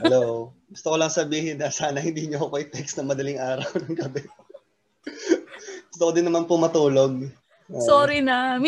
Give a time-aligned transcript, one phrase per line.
[0.00, 0.56] Hello.
[0.72, 4.24] Gusto ko lang sabihin na sana hindi niyo ako i-text na madaling araw ng gabi.
[5.92, 7.28] Gusto ko din naman po matulog.
[7.68, 8.58] Sorry na.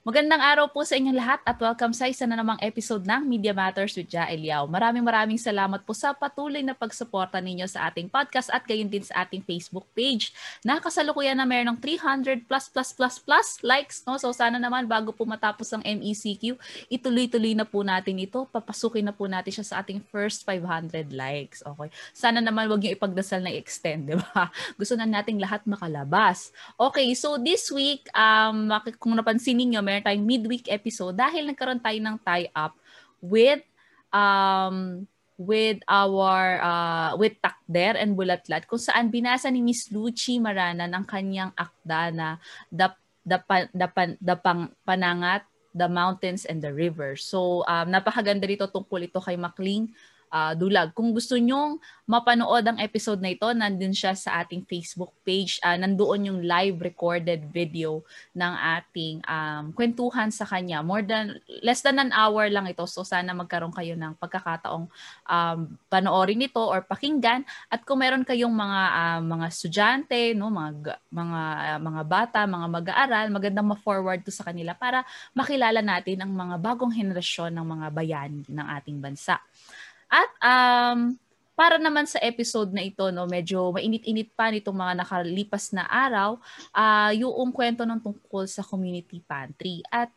[0.00, 3.52] Magandang araw po sa inyong lahat at welcome sa isa na namang episode ng Media
[3.52, 4.64] Matters with Ja Eliao.
[4.64, 9.04] Maraming maraming salamat po sa patuloy na pagsuporta ninyo sa ating podcast at gayon din
[9.04, 10.32] sa ating Facebook page.
[10.64, 14.00] Nakasalukuyan na meron ng 300 plus plus plus plus likes.
[14.08, 14.16] No?
[14.16, 16.56] So sana naman bago po matapos ang MECQ,
[16.88, 18.48] ituloy-tuloy na po natin ito.
[18.48, 21.60] Papasukin na po natin siya sa ating first 500 likes.
[21.60, 21.92] Okay.
[22.16, 24.48] Sana naman wag niyo ipagdasal na i-extend, di ba?
[24.80, 26.56] Gusto na nating lahat makalabas.
[26.80, 31.98] Okay, so this week, um, kung napansin niyo meron tayong midweek episode dahil nagkaroon tayo
[31.98, 32.78] ng tie-up
[33.18, 33.66] with
[34.14, 35.02] um,
[35.34, 41.02] with our uh, with Takder and Bulatlat kung saan binasa ni Miss Luchi Maranan ang
[41.02, 42.38] kanyang akda na
[42.70, 42.86] the
[43.26, 43.88] the, the, the,
[44.22, 45.42] the pang, panangat
[45.74, 47.26] the mountains and the rivers.
[47.26, 49.90] So um, napakaganda dito tungkol ito kay Makling
[50.30, 50.94] uh, Dulag.
[50.96, 51.78] Kung gusto nyong
[52.10, 55.62] mapanood ang episode na ito, nandun siya sa ating Facebook page.
[55.62, 58.02] Uh, nandoon yung live recorded video
[58.34, 60.82] ng ating um, kwentuhan sa kanya.
[60.82, 62.82] More than, less than an hour lang ito.
[62.90, 64.90] So sana magkaroon kayo ng pagkakataong
[65.30, 67.46] um, panoorin ito or pakinggan.
[67.70, 71.40] At kung meron kayong mga uh, mga estudyante, no, mga mga
[71.78, 76.90] mga bata, mga mag-aaral, magandang ma-forward to sa kanila para makilala natin ang mga bagong
[76.90, 79.38] henerasyon ng mga bayani ng ating bansa.
[80.10, 81.14] At um,
[81.54, 86.40] para naman sa episode na ito, no, medyo mainit-init pa nitong mga nakalipas na araw,
[86.72, 89.84] uh, yung kwento ng tungkol sa community pantry.
[89.92, 90.08] At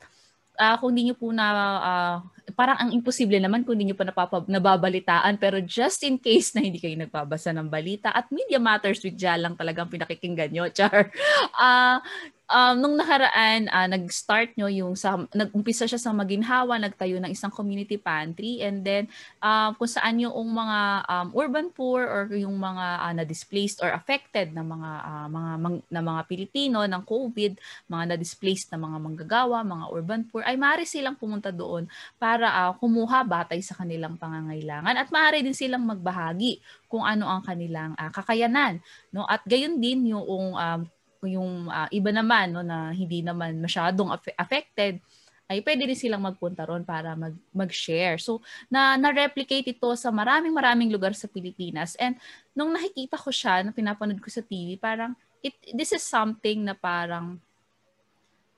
[0.55, 2.17] uh, kung hindi nyo po na, uh,
[2.55, 6.63] parang ang imposible naman kung hindi nyo pa napapab- nababalitaan, pero just in case na
[6.63, 11.11] hindi kayo nagbabasa ng balita, at Media Matters with Jal lang talagang pinakikinggan nyo, char.
[11.59, 11.99] Uh,
[12.49, 17.51] um, nung nakaraan, uh, nag-start nyo yung sa, nag-umpisa siya sa Maginhawa, nagtayo ng isang
[17.53, 19.07] community pantry and then
[19.39, 24.51] uh, kung saan yung mga um, urban poor or yung mga uh, na-displaced or affected
[24.51, 27.53] na mga uh, mga mang, na mga Pilipino ng COVID,
[27.87, 31.87] mga na-displaced na mga manggagawa, mga urban poor, ay maaari silang pumunta doon
[32.19, 36.59] para uh, kumuha batay sa kanilang pangangailangan at maaari din silang magbahagi
[36.91, 38.83] kung ano ang kanilang uh, kakayanan
[39.13, 39.25] no?
[39.29, 40.81] At gayon din yung um,
[41.27, 44.99] yung uh, iba naman no na hindi naman masyadong affected
[45.51, 48.17] ay pwede rin silang magpunta ron para mag mag-share.
[48.17, 48.39] So
[48.71, 51.99] na na-replicate ito sa maraming maraming lugar sa Pilipinas.
[51.99, 52.15] And
[52.55, 55.13] nung nakikita ko siya, na pinapanood ko sa TV, parang
[55.43, 57.37] it this is something na parang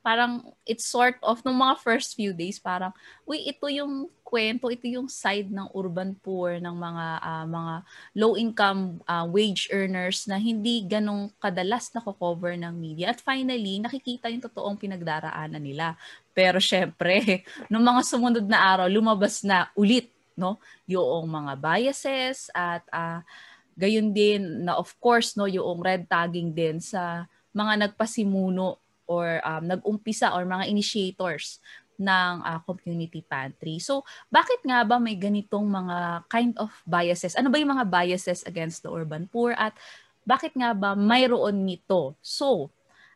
[0.05, 2.93] parang it's sort of nung mga first few days parang
[3.25, 7.73] uy ito yung kwento ito yung side ng urban poor ng mga uh, mga
[8.13, 13.09] low income uh, wage earners na hindi ganong kadalas na cover ng media.
[13.09, 15.97] At finally nakikita yung totoong pinagdaraanan nila.
[16.37, 17.41] Pero syempre
[17.73, 23.25] nung mga sumunod na araw lumabas na ulit no yung mga biases at uh,
[23.73, 29.69] gayon din na of course no yung red tagging din sa mga nagpasimuno or um,
[29.69, 31.61] nag-umpisa or mga initiators
[31.95, 33.79] ng uh, community pantry.
[33.79, 37.35] So, bakit nga ba may ganitong mga kind of biases?
[37.39, 39.71] Ano ba yung mga biases against the urban poor at
[40.25, 42.17] bakit nga ba mayroon nito?
[42.19, 42.73] So,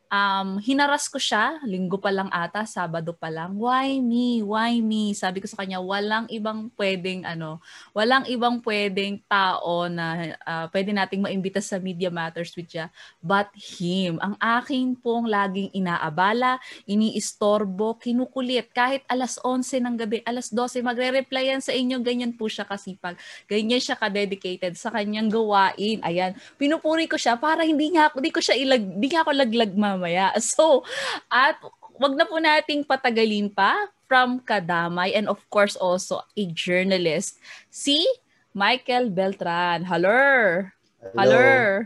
[0.09, 3.55] um, hinaras ko siya, linggo pa lang ata, Sabado pa lang.
[3.55, 4.41] Why me?
[4.41, 5.13] Why me?
[5.13, 7.61] Sabi ko sa kanya, walang ibang pwedeng ano,
[7.93, 12.89] walang ibang pwedeng tao na uh, pwede nating maimbita sa Media Matters with ya,
[13.21, 14.17] but him.
[14.19, 16.57] Ang aking pong laging inaabala,
[16.89, 18.73] iniistorbo, kinukulit.
[18.73, 22.01] Kahit alas 11 ng gabi, alas 12, magre-reply yan sa inyo.
[22.01, 23.15] Ganyan po siya kasipag.
[23.45, 26.01] Ganyan siya ka-dedicated sa kanyang gawain.
[26.01, 29.73] Ayan, pinupuri ko siya para hindi nga hindi ko siya ilag, hindi nga ako laglag
[29.77, 30.31] ma'am mamaya.
[30.39, 30.87] So,
[31.27, 31.59] at
[31.99, 33.75] wag na po nating patagalin pa
[34.07, 37.37] from Kadamay and of course also a journalist,
[37.67, 38.07] si
[38.55, 39.83] Michael Beltran.
[39.83, 40.63] Hello!
[41.13, 41.83] Hello!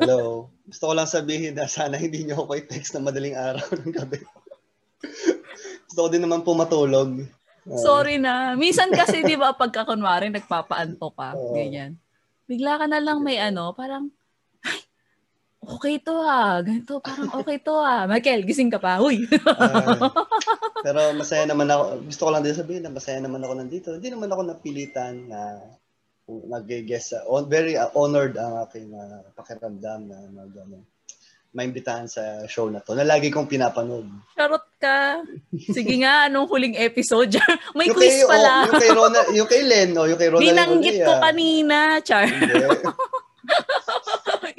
[0.00, 0.20] Hello!
[0.70, 4.22] Gusto ko lang sabihin na sana hindi niyo ako i-text na madaling araw ng gabi.
[5.90, 7.26] Gusto ko din naman po matulog.
[7.66, 8.54] Uh, Sorry na.
[8.54, 11.98] Minsan kasi 'di ba pagka kunwari nagpapaanto ka, uh, ganyan.
[12.46, 14.14] Bigla ka na lang may ano, parang
[15.60, 18.08] okay to ah, ganito, parang okay to ah.
[18.08, 19.24] Michael, gising ka pa, huy.
[19.28, 20.10] uh,
[20.86, 23.88] pero masaya naman ako, gusto ko lang din sabihin na masaya naman ako nandito.
[23.96, 25.60] Hindi naman ako napilitan na
[26.26, 27.26] nag-guest.
[27.26, 30.86] Uh, very uh, honored ang aking uh, pakiramdam na mag, ano,
[31.50, 34.06] maimbitahan sa show na to na lagi kong pinapanood.
[34.38, 35.18] Charot ka.
[35.74, 37.34] Sige nga, anong huling episode?
[37.76, 38.54] May yung quiz kay, pala.
[38.54, 40.46] Oh, yung kay Ronald, yung kay Len, oh, yung kay Ronald.
[40.46, 42.30] Binanggit ko kanina, Char.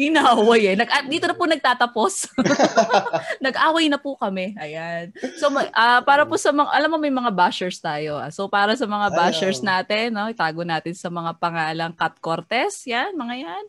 [0.01, 0.75] Inaway eh.
[0.75, 2.33] Nag, ah, dito na po nagtatapos.
[3.45, 4.57] Nag-away na po kami.
[4.57, 5.13] Ayan.
[5.37, 8.17] So, uh, para po sa mga, alam mo may mga bashers tayo.
[8.17, 8.33] Ah.
[8.33, 12.81] So, para sa mga bashers natin, no, itago natin sa mga pangalang Cat Cortez.
[12.89, 13.65] Yan, mga yan.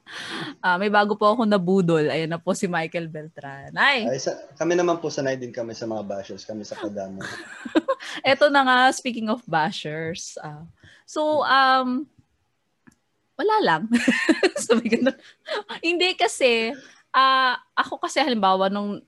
[0.64, 2.08] Uh, may bago po ako nabudol.
[2.08, 3.76] Ayan na po si Michael Beltran.
[3.76, 4.08] Ay.
[4.08, 6.48] Ay sa, kami naman po sanay din kami sa mga bashers.
[6.48, 7.20] Kami sa kadamo.
[8.24, 10.40] Eto na nga, speaking of bashers.
[10.40, 10.64] Uh,
[11.04, 12.08] so, um,
[13.42, 13.82] wala lang.
[14.70, 15.10] Sabi ko
[15.82, 16.70] Hindi kasi,
[17.10, 19.02] uh, ako kasi halimbawa nung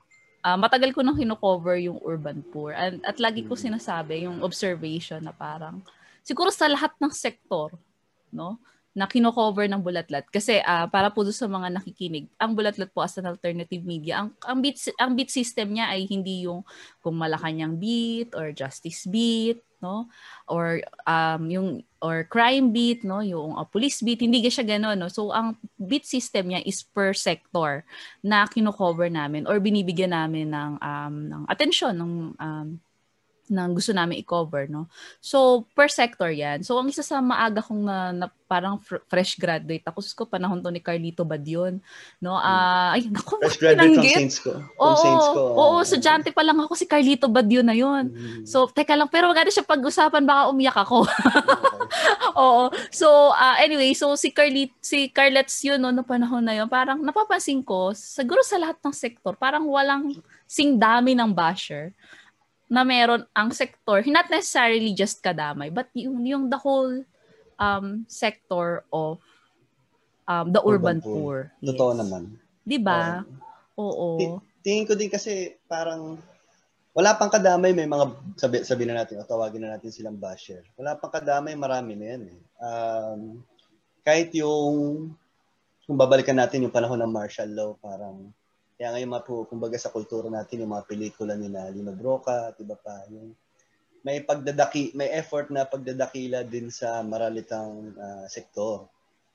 [0.44, 3.62] uh, matagal ko nang kino-cover yung urban poor and, at lagi ko mm.
[3.70, 5.81] sinasabi yung observation na parang
[6.20, 7.72] siguro sa lahat ng sektor,
[8.34, 8.60] no?
[8.94, 13.19] na kino-cover ng Bulatlat kasi uh, para po sa mga nakikinig ang Bulatlat po as
[13.19, 16.62] an alternative media ang ang beat ang beat system niya ay hindi yung
[17.02, 20.06] kung Malacanang beat or Justice beat no
[20.46, 20.78] or
[21.10, 21.69] um yung
[22.05, 23.25] or crime beat no?
[23.25, 25.09] Yung uh, police beat hindi siya ganoon no?
[25.09, 27.89] So ang beat system niya is per sector
[28.21, 32.69] na kino-cover namin or binibigyan namin ng um ng atensyon ng um
[33.52, 34.88] na gusto namin i-cover, no?
[35.20, 36.64] So, per sector yan.
[36.64, 40.61] So, ang isa sa maaga kong na, na parang fr- fresh graduate ako, ko panahon
[40.64, 41.76] to ni Carlito Badion,
[42.25, 42.37] no?
[42.41, 44.52] Uh, ay, naku, fresh graduate from Saints ko.
[44.81, 45.41] Oo, Saints ko.
[45.41, 48.08] Oo, oo, estudyante pa lang ako si Carlito Badion na yun.
[48.12, 48.44] Mm.
[48.49, 51.05] So, teka lang, pero wag siya pag-usapan, baka umiyak ako.
[52.44, 52.64] oo.
[52.88, 57.00] So, uh, anyway, so si Carlit, si Carlets yun, no, no panahon na yun, parang
[57.05, 60.17] napapansin ko, siguro sa lahat ng sektor, parang walang
[60.49, 61.93] sing dami ng basher
[62.69, 67.05] na meron ang sector, not necessarily just kadamay, but yung, yung the whole
[67.61, 69.20] um, sector of
[70.28, 71.14] um, the urban, urban poor.
[71.14, 71.38] poor.
[71.61, 71.69] Yes.
[71.75, 72.22] Totoo naman.
[72.64, 73.22] 'Di ba?
[73.76, 74.16] Oo.
[74.16, 76.16] T- tingin ko din kasi parang
[76.94, 78.06] wala pang kadamay, may mga
[78.38, 80.62] sabi, sabi na natin, o tawagin na natin silang basher.
[80.78, 82.40] Wala pang kadamay, marami na yan eh.
[82.62, 83.20] Um,
[84.06, 85.10] kahit yung
[85.84, 88.31] kung babalikan natin yung panahon ng martial law, parang
[88.84, 92.52] kaya ngayon mga po, kumbaga sa kultura natin, yung mga pelikula ni na Lino Broca,
[92.52, 93.32] at iba pa, yung
[94.04, 98.84] may pagdadaki, may effort na pagdadakila din sa maralitang uh, sektor.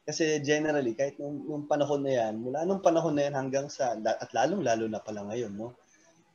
[0.05, 3.97] Kasi generally, kahit nung, nung panahon na yan, mula nung panahon na yan hanggang sa,
[3.97, 5.73] at lalong-lalo na pala ngayon, no?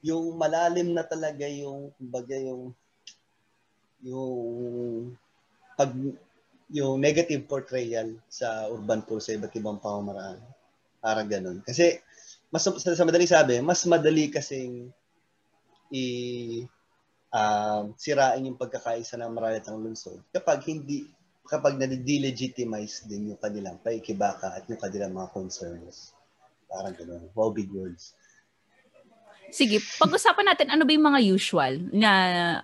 [0.03, 2.75] yung malalim na talaga yung, kumbaga yung,
[4.03, 4.35] yung
[5.79, 5.95] pag,
[6.67, 10.43] yung negative portrayal sa urban poor sa iba't ibang pamamaraan.
[10.99, 11.63] Parang ganun.
[11.63, 12.03] Kasi
[12.55, 14.87] mas sa, sa madaling sabi, mas madali kasing
[15.91, 16.05] i
[17.35, 21.11] uh, sirain yung pagkakaisa ng maralit ng lungsod kapag hindi
[21.51, 26.17] kapag na-delegitimize din yung kanilang paikibaka at yung kanilang mga concerns.
[26.71, 27.29] Parang gano'n.
[27.37, 28.17] Wow, big words.
[29.53, 32.13] Sige, pag-usapan natin ano ba yung mga usual na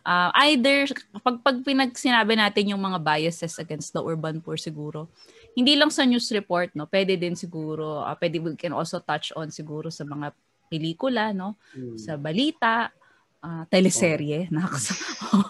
[0.01, 0.89] uh, either
[1.21, 5.07] pag pag pinag sinabi natin yung mga biases against the urban poor siguro
[5.55, 6.87] hindi lang sa news report, no?
[6.87, 10.31] Pwede din siguro, uh, pwede we can also touch on siguro sa mga
[10.71, 11.59] pelikula, no?
[11.75, 11.97] Mm.
[11.99, 12.95] Sa balita,
[13.43, 14.47] uh, teleserye.
[14.47, 14.63] Oh.
[14.63, 15.03] Nakasa-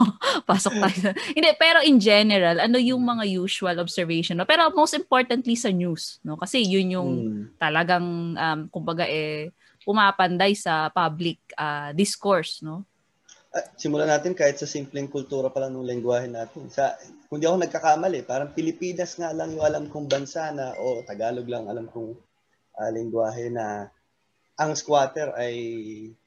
[0.49, 1.13] Pasok tayo.
[1.37, 4.49] Hindi, pero in general, ano yung mga usual observation, no?
[4.49, 6.41] Pero most importantly sa news, no?
[6.41, 7.45] Kasi yun yung mm.
[7.61, 9.53] talagang, um, kumbaga, eh,
[9.85, 12.85] pumapanday sa public uh, discourse, no?
[13.51, 16.71] Uh, simulan natin kahit sa simpleng kultura pala ng lengguwahe natin.
[16.71, 16.95] Sa,
[17.27, 21.51] kung di ako nagkakamali, parang Pilipinas nga lang yung alam kong bansa na, o Tagalog
[21.51, 22.15] lang alam kong
[22.79, 23.91] uh, lengguwahe na
[24.61, 25.55] ang squatter ay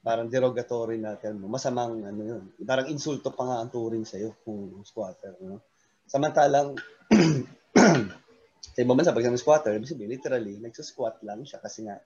[0.02, 1.48] parang derogatory na term.
[1.48, 2.44] Masamang ano yun.
[2.66, 5.38] Parang insulto pa nga ang turing sa'yo kung squatter.
[5.40, 5.62] No?
[6.10, 6.76] Samantalang,
[8.74, 12.02] sa ibang bansa, pag sa squatter, ibig literally, nagsasquat lang siya kasi nga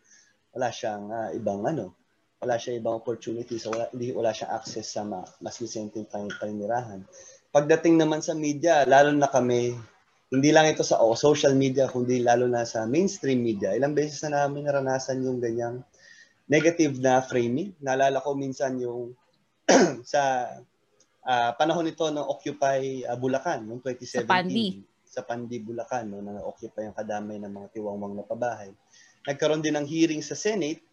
[0.51, 1.95] wala siyang uh, ibang ano,
[2.37, 7.01] wala siya ibang opportunity so wala, hindi, wala siya access sa ma, mas decenteng paninirahan.
[7.49, 9.73] Pagdating naman sa media, lalo na kami,
[10.29, 13.73] hindi lang ito sa oh, social media, kundi lalo na sa mainstream media.
[13.73, 15.81] Ilang beses na namin naranasan yung ganyang
[16.45, 17.73] negative na framing.
[17.81, 19.17] Naalala ko minsan yung
[20.11, 20.51] sa
[21.25, 24.23] uh, panahon nito ng Occupy uh, Bulacan, noong 2017.
[24.23, 24.67] Sa Pandi.
[25.07, 28.69] Sa Pandi, Bulacan, no, na occupy ang kadamay ng mga tiwangwang na pabahay.
[29.27, 30.86] Nagkaroon din ng hearing sa Senate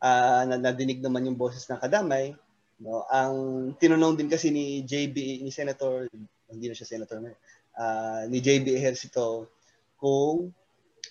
[0.00, 2.34] uh, nadinig naman yung boses ng kadamay.
[2.80, 3.06] No?
[3.12, 3.34] Ang
[3.78, 6.10] tinanong din kasi ni JB, ni Senator,
[6.50, 9.50] hindi na siya Senator, uh, ni JB Ejercito
[9.98, 10.50] kung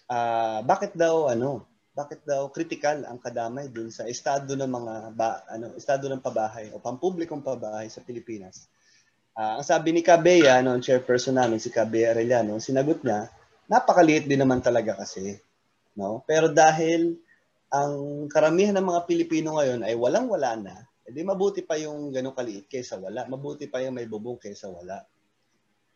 [0.09, 5.45] uh, bakit daw ano, bakit daw critical ang kadamay dun sa estado ng mga ba,
[5.45, 8.65] ano, estado ng pabahay o pampublikong pabahay sa Pilipinas.
[9.33, 13.29] Uh, ang sabi ni Cabea, no, chairperson namin si Cabea Arellano, sinagot niya,
[13.65, 15.37] napakaliit din naman talaga kasi,
[15.97, 16.21] no?
[16.25, 17.17] Pero dahil
[17.73, 20.75] ang karamihan ng mga Pilipino ngayon ay walang-wala na,
[21.09, 23.25] edi mabuti pa yung ganun kaliit kaysa wala.
[23.25, 25.01] Mabuti pa yung may bubong kaysa wala.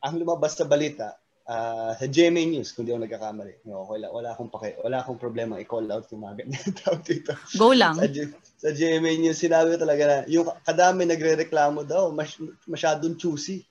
[0.02, 1.14] Ang lumabas sa balita,
[1.46, 3.70] uh, sa GMA News, kung di ako nagkakamali.
[3.70, 4.12] No, okay lang.
[4.12, 7.32] Wala akong pake, wala akong problema i-call out yung mga ganyan tao dito.
[7.56, 7.94] Go lang.
[7.94, 8.10] Sa,
[8.58, 12.34] sa GMA News, sinabi talaga na yung kadami nagre-reklamo daw, mas,
[12.66, 13.62] masyadong choosy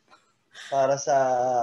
[0.70, 1.14] para sa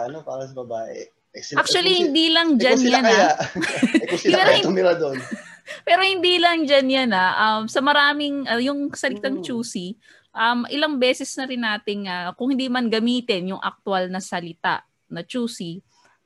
[0.06, 1.08] ano para sa babae.
[1.34, 3.04] Eh, sila, Actually, eh, hindi lang dyan eh, yan.
[3.04, 3.30] Kaya,
[4.06, 5.18] eh, kung sila kaya tumira doon.
[5.88, 7.32] Pero hindi lang dyan yan ah.
[7.40, 9.46] Um, sa maraming, uh, yung salitang hmm.
[9.46, 9.96] choosy,
[10.36, 14.84] um, ilang beses na rin nating, uh, kung hindi man gamitin yung actual na salita
[15.08, 15.80] na choosy,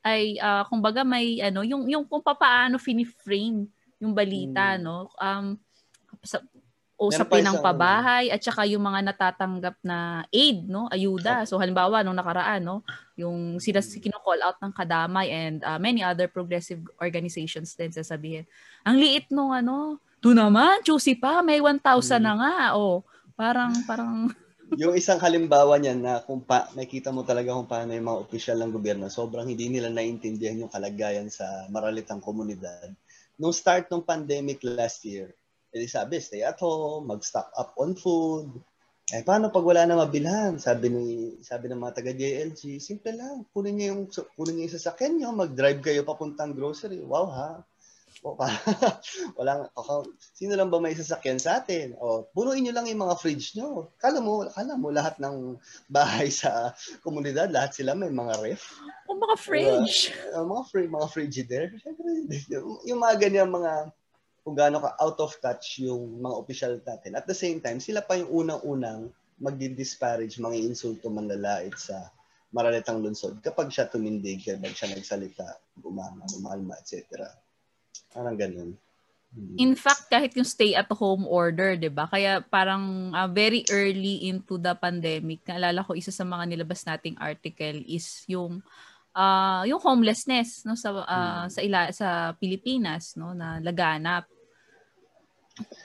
[0.07, 3.67] ay uh, kumbaga may ano yung yung kung paano fini-frame
[3.99, 4.81] yung balita mm.
[4.81, 5.59] no um
[6.23, 6.39] sa
[6.97, 10.89] usapin ng pabahay at saka yung mga natatanggap na aid no?
[10.89, 11.45] Ayuda.
[11.45, 12.81] So halimbawa nung nakaraan no?
[13.13, 18.49] Yung sila kino-call out ng Kadamay and uh, many other progressive organizations din sasabihin
[18.81, 22.17] ang liit nung ano to naman choosy pa may 1,000 hmm.
[22.25, 22.55] na nga.
[22.73, 23.05] Oh
[23.37, 24.33] parang parang
[24.81, 28.57] yung isang halimbawa niyan na kung pa, nakita mo talaga kung paano yung mga opisyal
[28.59, 32.91] ng gobyerno, sobrang hindi nila naintindihan yung kalagayan sa maralitang komunidad.
[33.39, 35.31] Nung start ng pandemic last year,
[35.77, 38.49] edi sabi, stay at home, mag-stock up on food.
[39.07, 40.59] Eh, paano pag wala na mabilhan?
[40.59, 41.05] Sabi ni
[41.39, 43.47] sabi ng mga taga JLG, simple lang.
[43.55, 44.01] Kunin niyo yung
[44.35, 46.99] kunin niyo yung sasakyan niyo, mag-drive kayo papuntang grocery.
[46.99, 47.63] Wow ha.
[48.25, 48.33] O,
[49.37, 51.93] walang, okay, sino lang ba may sasakyan sa atin?
[52.01, 53.93] O, punuin nyo lang yung mga fridge nyo.
[54.01, 55.55] Kala mo, kala mo lahat ng
[55.87, 56.73] bahay sa
[57.05, 58.81] komunidad, lahat sila may mga ref.
[59.07, 60.11] O mga fridge.
[60.33, 61.71] Uh, uh, mga, fridge, mga frigidaire.
[62.49, 63.93] yung, yung mga ganyan mga
[64.47, 67.19] kung gaano ka out of touch yung mga official natin.
[67.19, 69.11] At the same time, sila pa yung unang-unang
[69.43, 72.07] magdi-disparage, mga insulto, manlalait sa
[72.55, 75.43] maralitang lunsod kapag siya tumindig, kapag siya nagsalita,
[75.83, 77.27] gumama, gumalma, etc.
[78.15, 78.71] Parang ganun.
[79.35, 79.59] Hmm.
[79.59, 82.07] In fact, kahit yung stay at home order, 'di ba?
[82.07, 87.19] Kaya parang uh, very early into the pandemic, naalala ko isa sa mga nilabas nating
[87.19, 88.63] article is yung
[89.11, 91.45] uh, yung homelessness no sa uh, hmm.
[91.51, 92.07] sa ila sa
[92.39, 94.36] Pilipinas no na laganap.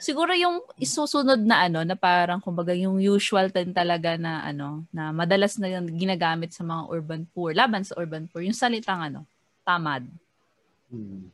[0.03, 5.09] Siguro yung isusunod na ano na parang kumbaga yung usual din talaga na ano na
[5.15, 9.25] madalas na ginagamit sa mga urban poor, laban sa urban poor, yung salitang ano,
[9.63, 10.05] tamad.
[10.91, 11.31] Hmm.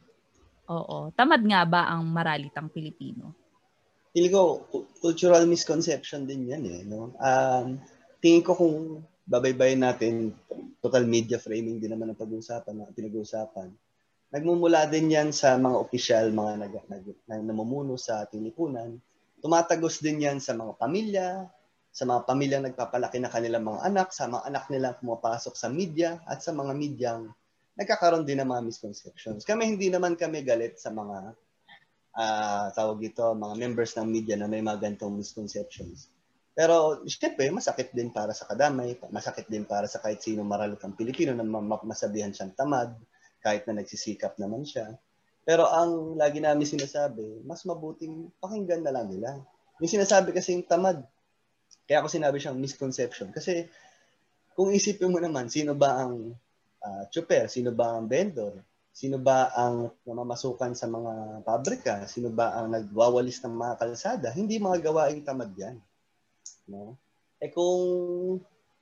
[0.70, 1.10] Oo.
[1.18, 3.34] Tamad nga ba ang maralitang Pilipino?
[4.14, 4.66] Tingin ko,
[5.02, 6.82] cultural misconception din yan eh.
[6.86, 7.14] No?
[7.18, 7.82] Um,
[8.22, 8.76] tingin ko kung
[9.26, 10.34] babaybayin natin,
[10.82, 13.70] total media framing din naman ang pag-uusapan, na pinag-uusapan.
[14.30, 19.02] Nagmumula din yan sa mga opisyal, mga nag, nag, nag, namumuno sa ating lipunan.
[19.42, 21.50] Tumatagos din yan sa mga pamilya,
[21.90, 26.22] sa mga pamilya nagpapalaki na kanilang mga anak, sa mga anak nilang pumapasok sa media,
[26.30, 27.26] at sa mga medyang
[27.74, 29.42] nagkakaroon din ng mga misconceptions.
[29.50, 31.34] Kami hindi naman kami galit sa mga
[32.14, 36.14] uh, tawag ito, mga members ng media na may mga ganitong misconceptions.
[36.54, 41.34] Pero syempre, masakit din para sa kadamay, masakit din para sa kahit sino maralitang Pilipino
[41.34, 41.48] na
[41.82, 42.94] masabihan siyang tamad,
[43.40, 44.96] kahit na nagsisikap naman siya.
[45.48, 49.40] Pero ang lagi namin sinasabi, mas mabuting pakinggan na lang nila.
[49.82, 51.02] Yung sinasabi kasi yung tamad,
[51.90, 53.34] kaya ako sinabi siyang misconception.
[53.34, 53.66] Kasi
[54.54, 56.36] kung isipin mo naman, sino ba ang
[56.84, 58.62] uh, chopper, sino ba ang vendor,
[58.94, 64.60] sino ba ang namamasukan sa mga pabrika, sino ba ang nagwawalis ng mga kalsada, hindi
[64.60, 65.80] mga gawaing tamad yan.
[66.68, 67.00] No?
[67.40, 67.80] Eh kung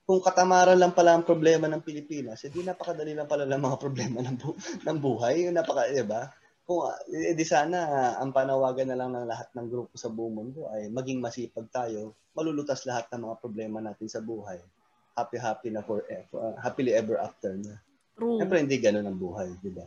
[0.07, 3.75] kung katamaran lang pala ang problema ng Pilipinas, edi eh, napakadali lang pala ng mga
[3.75, 4.55] problema ng, bu-
[4.87, 5.43] ng buhay.
[5.43, 6.31] Yung napaka, di ba?
[6.63, 10.87] Kung eh, sana ang panawagan na lang ng lahat ng grupo sa buong mundo ay
[10.87, 14.63] maging masipag tayo, malulutas lahat ng mga problema natin sa buhay.
[15.11, 17.75] Happy happy na forever, uh, happily ever after na.
[18.15, 18.39] True.
[18.39, 19.83] Siyempre, hindi ganun ang buhay, di ba?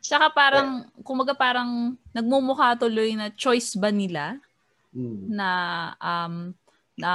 [0.00, 1.04] Tsaka parang, yeah.
[1.04, 4.40] kumaga parang nagmumukha tuloy na choice ba nila
[4.96, 5.28] mm.
[5.28, 5.50] na
[6.00, 6.56] um,
[6.96, 7.12] na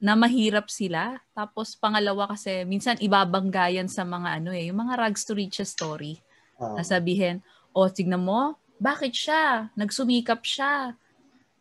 [0.00, 1.20] na mahirap sila.
[1.36, 6.18] Tapos pangalawa kasi minsan ibabanggayan sa mga ano eh, yung mga rags to riches story.
[6.56, 7.44] Uh, Nasabihin,
[7.76, 9.68] oh, tignan mo, bakit siya?
[9.76, 10.96] Nagsumikap siya.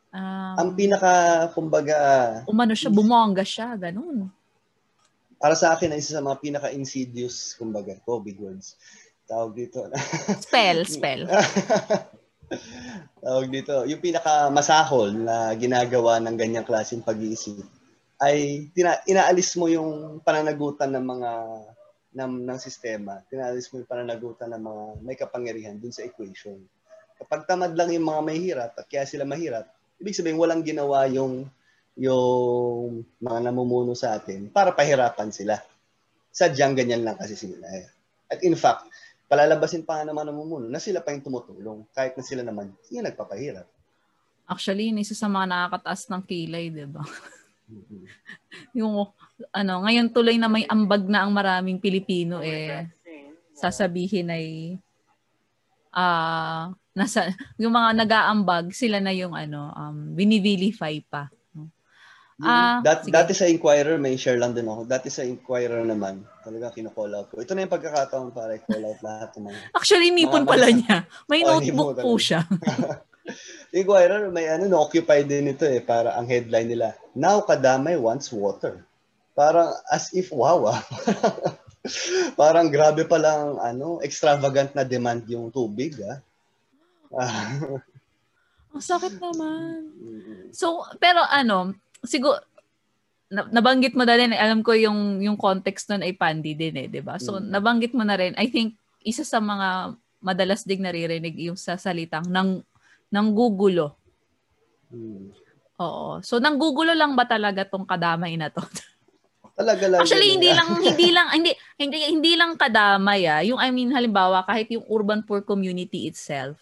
[0.10, 1.96] Um, ang pinaka, kumbaga...
[2.50, 4.32] Umano siya, bumongga siya, ganun
[5.40, 8.76] para sa akin, isa sa mga pinaka-insidious, kumbaga, COVID words.
[9.24, 9.88] Tawag dito.
[10.46, 11.32] spell, spell.
[13.24, 13.88] Tawag dito.
[13.88, 17.64] Yung pinaka-masahol na ginagawa ng ganyang klaseng pag-iisip
[18.20, 21.32] ay tina- inaalis mo yung pananagutan ng mga
[22.10, 23.22] ng, ng sistema.
[23.32, 26.60] Tinaalis mo yung pananagutan ng mga may kapangyarihan dun sa equation.
[27.20, 29.68] Kapag tamad lang yung mga may hirap at kaya sila mahirap,
[30.00, 31.48] ibig sabihin walang ginawa yung
[32.00, 35.60] yung mga namumuno sa atin para pahirapan sila.
[36.32, 37.68] Sadyang ganyan lang kasi sila.
[37.76, 37.88] Eh.
[38.32, 38.88] At in fact,
[39.28, 43.04] palalabasin pa nga naman namumuno na sila pa yung tumutulong kahit na sila naman yung
[43.04, 43.68] nagpapahirap.
[44.50, 47.04] Actually, yun isa sa mga nakakataas ng kilay, di ba?
[48.80, 49.10] yung,
[49.54, 52.90] ano, ngayon tuloy na may ambag na ang maraming Pilipino eh.
[53.60, 54.46] sasabihin ay
[55.90, 61.28] ah uh, nasa yung mga nag-aambag sila na yung ano um binivilify pa.
[62.40, 64.88] Uh, Dat, dati sa Inquirer, may share lang din ako.
[64.88, 67.44] Dati sa Inquirer naman, talaga kino-call out ko.
[67.44, 69.60] Ito na yung pagkakataon para i-call out lahat ng mga...
[69.76, 71.04] Actually, nipon pala niya.
[71.28, 72.48] May oh, notebook po siya.
[73.76, 75.84] Inquirer, may ano, no-occupy din ito eh.
[75.84, 78.88] Para ang headline nila, Now Kadamay wants water.
[79.36, 80.80] Parang as if, wow ah.
[82.40, 86.24] Parang grabe pa lang, ano, extravagant na demand yung tubig ah.
[88.72, 89.92] Ang sakit naman.
[90.56, 92.40] So, pero ano, siguro
[93.30, 97.06] nabanggit mo na rin, alam ko yung yung context nun ay pandi din eh, 'di
[97.06, 97.22] ba?
[97.22, 97.46] So mm.
[97.54, 98.74] nabanggit mo na rin, I think
[99.06, 102.66] isa sa mga madalas ding naririnig yung sa salitang nang
[103.14, 103.94] nang gugulo.
[104.90, 105.30] Mm.
[105.80, 106.20] Oo.
[106.22, 108.60] So nang gugulo lang ba talaga tong kadamay na to?
[109.60, 110.00] Talaga lang.
[110.00, 113.44] Actually hindi lang hindi lang hindi hindi hindi lang kadamay ah.
[113.44, 116.56] Yung I mean halimbawa kahit yung urban poor community itself.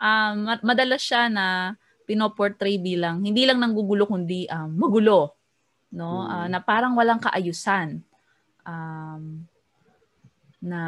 [0.00, 1.76] Um madalas siya na
[2.08, 5.36] pinoportray bilang hindi lang nanggugulo kundi um, magulo
[5.92, 6.32] no hmm.
[6.32, 8.00] uh, na parang walang kaayusan
[8.64, 9.44] um,
[10.64, 10.80] na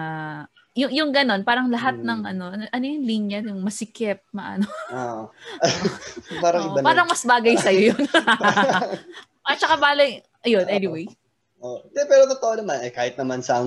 [0.79, 2.07] yung yung ganon parang lahat hmm.
[2.07, 5.27] ng ano ano yung linya yung masikip maano oh.
[6.45, 8.01] parang oh, parang mas bagay sa iyo yun
[9.51, 11.11] at saka bale ayun anyway
[11.59, 11.83] oh.
[11.91, 13.59] De, pero totoo naman eh kahit naman sa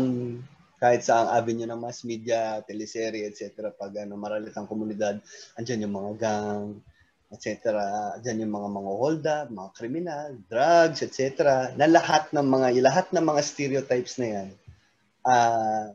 [0.80, 3.72] kahit sa ang avenue ng mass media, teleserye, etc.
[3.72, 5.16] Pag ano, maralit ang komunidad,
[5.56, 6.84] andyan yung mga gang,
[7.32, 7.80] etc.
[8.20, 11.72] Diyan yung mga mga hold up, mga kriminal, drugs, etc.
[11.80, 14.50] Na lahat ng mga lahat ng mga stereotypes na yan
[15.24, 15.88] uh,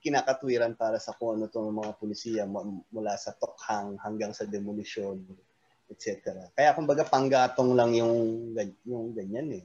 [0.00, 2.44] kinakatwiran para sa kung ano itong mga pulisiya
[2.92, 5.18] mula sa tokhang hanggang sa demolition,
[5.88, 6.48] etc.
[6.52, 8.16] Kaya kumbaga panggatong lang yung
[8.84, 9.64] yung ganyan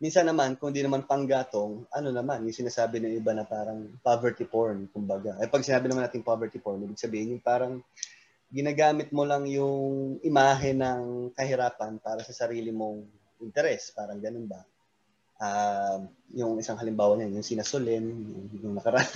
[0.00, 4.48] Minsan naman, kung di naman panggatong, ano naman, yung sinasabi ng iba na parang poverty
[4.48, 5.36] porn, kumbaga.
[5.36, 7.84] Eh, pag sinabi naman natin poverty porn, ibig sabihin yung parang
[8.48, 13.04] ginagamit mo lang yung imahe ng kahirapan para sa sarili mong
[13.44, 13.92] interes.
[13.92, 14.64] Parang ganun ba?
[15.40, 16.04] Uh,
[16.36, 19.08] yung isang halimbawa niya, yung sina Solen, yung, yung nakaraan.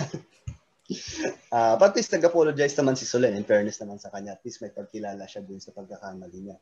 [1.53, 4.33] uh, but at least nag-apologize naman si Solen, in fairness naman sa kanya.
[4.33, 6.57] At least may pagkilala siya dun sa pagkakamali niya.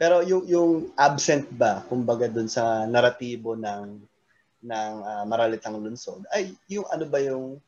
[0.00, 4.16] Pero yung, yung absent ba, kumbaga dun sa naratibo ng
[4.66, 7.60] ng uh, maralitang lunsod, ay yung ano ba yung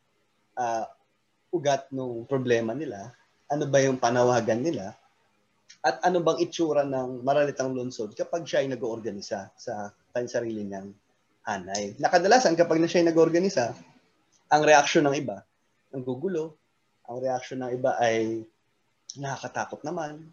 [0.56, 0.84] uh,
[1.52, 3.12] ugat ng problema nila
[3.48, 4.92] ano ba yung panawagan nila
[5.80, 10.92] at ano bang itsura ng maralitang lungsod kapag siya ay nag-oorganisa sa kanyang sarili niyang
[11.48, 11.96] hanay.
[11.96, 13.72] Nakadalasan kapag na siya ay nag-oorganisa,
[14.52, 15.40] ang reaksyon ng iba,
[15.96, 16.60] ang gugulo,
[17.08, 18.44] ang reaksyon ng iba ay
[19.16, 20.28] nakakatakot naman.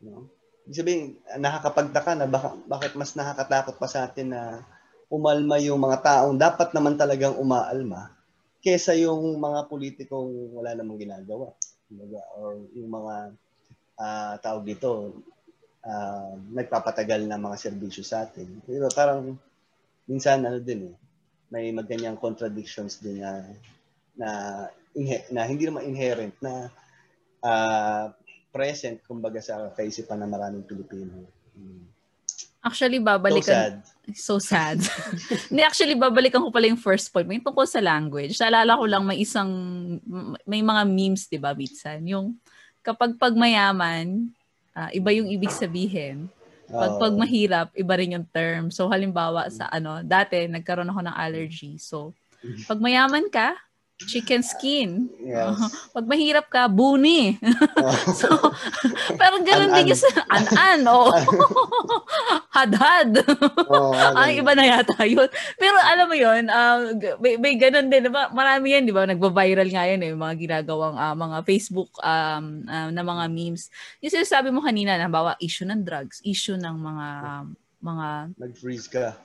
[0.00, 0.32] No?
[0.64, 1.04] Ibig sabihin,
[1.36, 4.64] nakakapagtaka na baka, bakit mas nakakatakot pa sa atin na
[5.12, 8.16] umalma yung mga taong dapat naman talagang umaalma
[8.58, 11.54] kesa yung mga politikong wala namang ginagawa
[12.34, 13.14] or yung mga
[13.94, 15.22] uh, tawag dito,
[15.86, 18.58] uh, nagpapatagal na mga serbisyo sa atin.
[18.66, 19.38] Pero parang
[20.06, 20.96] minsan ano din eh,
[21.50, 23.42] may maganyang contradictions din na
[24.16, 24.28] na,
[25.30, 26.72] na hindi naman inherent na
[27.44, 28.10] uh,
[28.50, 31.28] present kumbaga sa kaisipan ng maraming Pilipino.
[31.52, 31.84] Hmm.
[32.66, 33.46] Actually, babalikan.
[33.46, 33.76] So sad.
[34.10, 34.78] So sad.
[35.50, 37.22] Hindi, actually, babalikan ko pala yung first point.
[37.22, 38.34] May tungkol sa language.
[38.42, 39.46] Naalala ko lang may isang,
[40.42, 42.02] may mga memes, di ba, Bitsan?
[42.10, 42.34] Yung
[42.82, 44.34] kapag pag mayaman,
[44.74, 46.26] uh, iba yung ibig sabihin.
[46.66, 48.70] Pag, pag mahirap, iba rin yung term.
[48.74, 51.78] So, halimbawa sa ano, dati, nagkaroon ako ng allergy.
[51.78, 52.12] So,
[52.66, 53.54] pag mayaman ka,
[54.04, 55.08] chicken skin.
[55.16, 55.56] Yes.
[55.56, 57.40] Uh, pag mahirap ka, buni.
[58.20, 58.28] so,
[59.16, 60.84] pero ganun din yung sa an-an.
[60.84, 61.08] Oh.
[62.56, 63.24] Hadhad.
[63.72, 65.28] Oh, Ang iba na yata yun.
[65.56, 66.92] Pero alam mo yun, uh,
[67.24, 68.12] may, may ganun din.
[68.12, 68.28] Diba?
[68.36, 69.08] Marami yan, di ba?
[69.08, 73.72] Nagba-viral nga yan, eh, mga ginagawang uh, mga Facebook um, uh, na mga memes.
[74.04, 77.06] Yung sinasabi mo kanina, na bawa issue ng drugs, issue ng mga
[77.80, 78.08] mga
[78.40, 79.16] nag-freeze ka.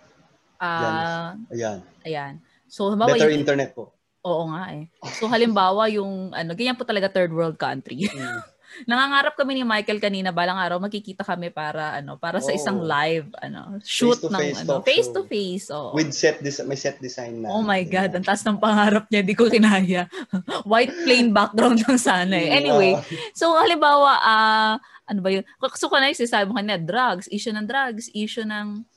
[0.61, 1.79] Uh, ayan.
[2.05, 2.33] Ayan.
[2.71, 3.91] So, halimbawa, Better internet po.
[4.21, 4.85] Oo nga eh.
[5.17, 8.05] So halimbawa yung ano, ganyan po talaga third world country.
[8.05, 8.41] Mm.
[8.89, 13.27] Nangangarap kami ni Michael kanina balang araw magkikita kami para ano, para sa isang live
[13.41, 15.67] ano, shoot ng face ano, face to face.
[15.73, 15.91] Oh.
[15.91, 17.51] With set this may set design na.
[17.51, 20.07] Oh my god, ang taas ng pangarap niya, di ko kinaya.
[20.71, 22.49] White plain background lang sana eh.
[22.61, 22.95] Anyway,
[23.35, 24.73] so halimbawa uh,
[25.09, 25.43] ano ba yun?
[25.75, 28.87] So kanay sabi mo kanina, drugs, issue ng drugs, issue ng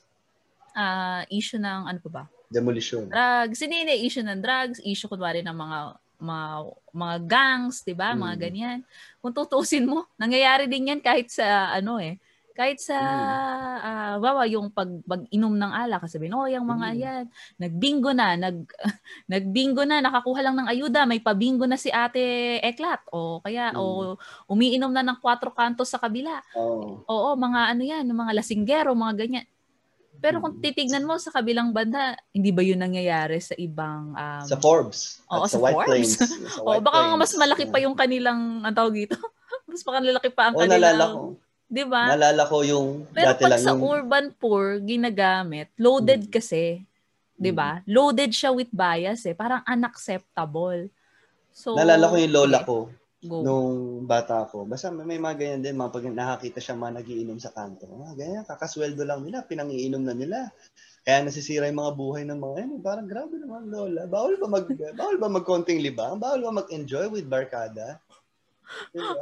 [0.77, 2.23] uh, issue ng ano pa ba?
[2.51, 3.09] Demolition.
[3.09, 3.57] Drugs.
[3.61, 3.95] Hindi, hindi.
[4.05, 4.77] Issue ng drugs.
[4.85, 5.79] Issue, kunwari, ng mga
[6.15, 6.47] mga,
[6.95, 8.15] mga gangs, di ba?
[8.15, 8.41] Mga mm.
[8.41, 8.79] ganyan.
[9.19, 12.17] Kung tutusin mo, nangyayari din yan kahit sa, ano eh,
[12.55, 12.95] Kahit sa,
[13.83, 16.99] ah, bawa yung pag, pag-inom ng alak, sabihin, oh, yung mga Mm.
[17.03, 17.23] yan,
[17.59, 18.63] nagbingo na, nag,
[19.27, 22.23] nagbingo na, nakakuha lang ng ayuda, may pabingo na si ate
[22.63, 23.79] Eklat, o kaya, Mm.
[23.79, 24.15] o
[24.47, 26.39] umiinom na ng kwatro kantos sa kabila.
[26.55, 27.03] Oo.
[27.03, 29.45] Oo, mga ano yan, mga lasinggero, mga ganyan.
[30.25, 30.63] Pero kung Mm.
[30.65, 34.17] titignan mo sa kabilang banda, hindi ba yun nangyayari sa ibang...
[34.17, 35.21] Um, Sa Forbes.
[35.29, 35.85] Oo, sa sa, White Forbes.
[35.85, 36.13] Plains.
[36.57, 37.41] Sa White baka nga mas Plains.
[37.45, 39.13] malaki pa yung kanilang, ang tawag dito,
[39.69, 40.81] mas makalaki pa ang Oo, kanilang...
[40.81, 41.21] nalala ko.
[41.65, 42.03] Di ba?
[42.09, 43.81] Nalala ko yung Pero dati pag lang sa yung...
[43.85, 46.33] urban poor, ginagamit, loaded Mm.
[46.33, 46.81] kasi.
[47.35, 47.83] 'di ba?
[47.83, 49.35] Loaded siya with bias eh.
[49.35, 50.87] Parang unacceptable.
[51.51, 52.77] So, Nalala ko yung lola sige, ko
[53.25, 53.41] Go.
[53.41, 54.63] nung bata ko.
[54.69, 57.89] Basta may, may mga ganyan din, mga pag nakakita siya mga nagiinom sa kanto.
[57.89, 60.37] Mga ganyan, kakasweldo lang nila, pinangiinom na nila.
[61.05, 62.71] Kaya nasisira yung mga buhay ng mga yan.
[62.81, 64.09] Parang grabe naman, lola.
[64.09, 64.65] Bawal ba mag
[64.97, 66.17] bawal ba magkonting libang?
[66.17, 68.01] Bawal ba mag-enjoy with barkada?
[68.89, 69.13] Diba?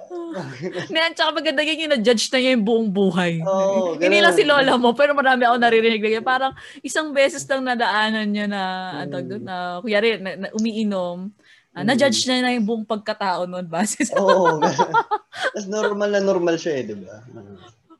[0.94, 3.44] Ngayon, tsaka maganda yun na-judge na niya yung buong buhay.
[3.44, 6.26] Oo, Hindi lang si lola mo, pero marami ako naririnig na ganyan.
[6.26, 9.00] Parang isang beses lang nadaanan niya na, Mm.
[9.04, 11.28] ano, doon, na, kuyari, na, na, umiinom.
[11.74, 11.90] Ah, Mm.
[11.90, 14.62] na-judge na na yung buong pagkatao noon base sa Oo.
[15.58, 17.18] Tapos normal na normal siya eh, di ba?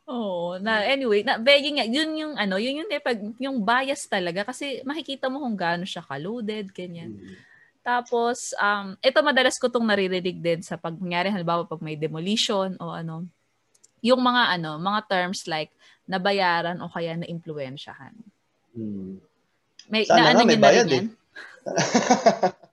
[0.06, 4.86] Oo, na anyway, na begging yun yung ano, yun yung pag yung bias talaga kasi
[4.86, 7.18] makikita mo kung gaano siya ka-loaded, ganyan.
[7.18, 7.34] Mm.
[7.82, 12.78] Tapos um ito madalas ko tong naririnig din sa pag nangyari halimbawa pag may demolition
[12.78, 13.26] o ano,
[14.06, 15.74] yung mga ano, mga terms like
[16.06, 18.14] nabayaran o kaya na impluwensyahan.
[18.78, 19.18] Mm.
[19.90, 21.08] May Sana naano nga, may na bayad yan?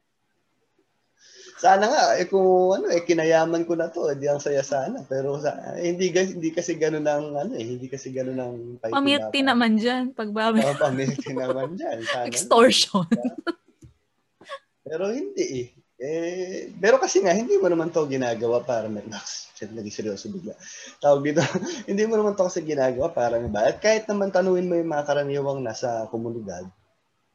[1.61, 5.05] Sana nga eh kung ano eh kinayaman ko na to, edi ang saya sana.
[5.05, 8.57] Pero sa, eh, hindi kasi hindi kasi ganoon ang ano eh, hindi kasi ganoon ang
[8.81, 10.65] Pamilti naman dyan pag babi.
[10.65, 12.25] Oh, pamilti naman diyan sana.
[12.25, 13.05] Extortion.
[14.89, 15.69] Pero hindi eh.
[16.01, 19.53] Eh, pero kasi nga, hindi mo naman to ginagawa para may Max.
[19.53, 20.57] Shit, naging seryoso bigla.
[20.97, 21.45] Tawag dito,
[21.93, 23.77] hindi mo naman to kasi ginagawa para may bayad.
[23.85, 26.65] Kahit naman tanuin mo yung mga karaniwang nasa komunidad,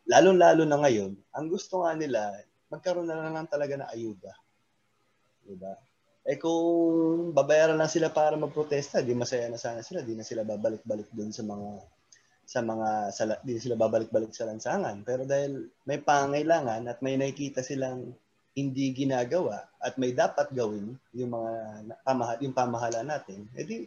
[0.10, 4.32] lalong-lalo na ngayon, ang gusto nga nila, magkaroon na lang talaga ng ayuda.
[5.46, 5.74] Diba?
[6.26, 10.42] Eh kung babayaran lang sila para magprotesta, di masaya na sana sila, di na sila
[10.42, 11.70] babalik-balik dun sa mga
[12.46, 15.06] sa mga sa, di sila babalik-balik sa lansangan.
[15.06, 18.18] Pero dahil may pangailangan at may nakikita silang
[18.58, 21.52] hindi ginagawa at may dapat gawin yung mga
[22.02, 23.86] pamahal yung pamahala natin, edi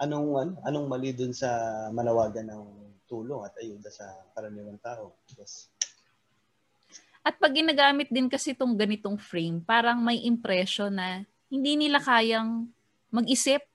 [0.00, 1.48] anong ano, anong mali dun sa
[1.92, 2.64] manawagan ng
[3.06, 5.14] tulong at ayuda sa karaniwang tao?
[5.36, 5.75] Yes.
[7.26, 12.70] At pag ginagamit din kasi itong ganitong frame, parang may impression na hindi nila kayang
[13.10, 13.66] mag-isip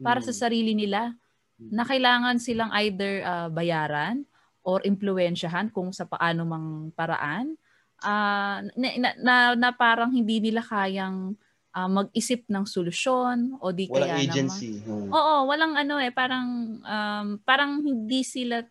[0.00, 0.40] para sa Hmm.
[0.48, 1.12] sarili nila
[1.60, 4.24] na kailangan silang either ah, bayaran
[4.64, 7.60] or impluwensyahan kung sa paano mang paraan
[8.00, 11.36] ah, na, na, na, na parang hindi nila kayang
[11.76, 14.80] ah, mag-isip ng solusyon o di Walang kaya naman agency.
[14.80, 15.12] Hmm.
[15.12, 18.64] Oo, walang ano eh, parang um, parang hindi sila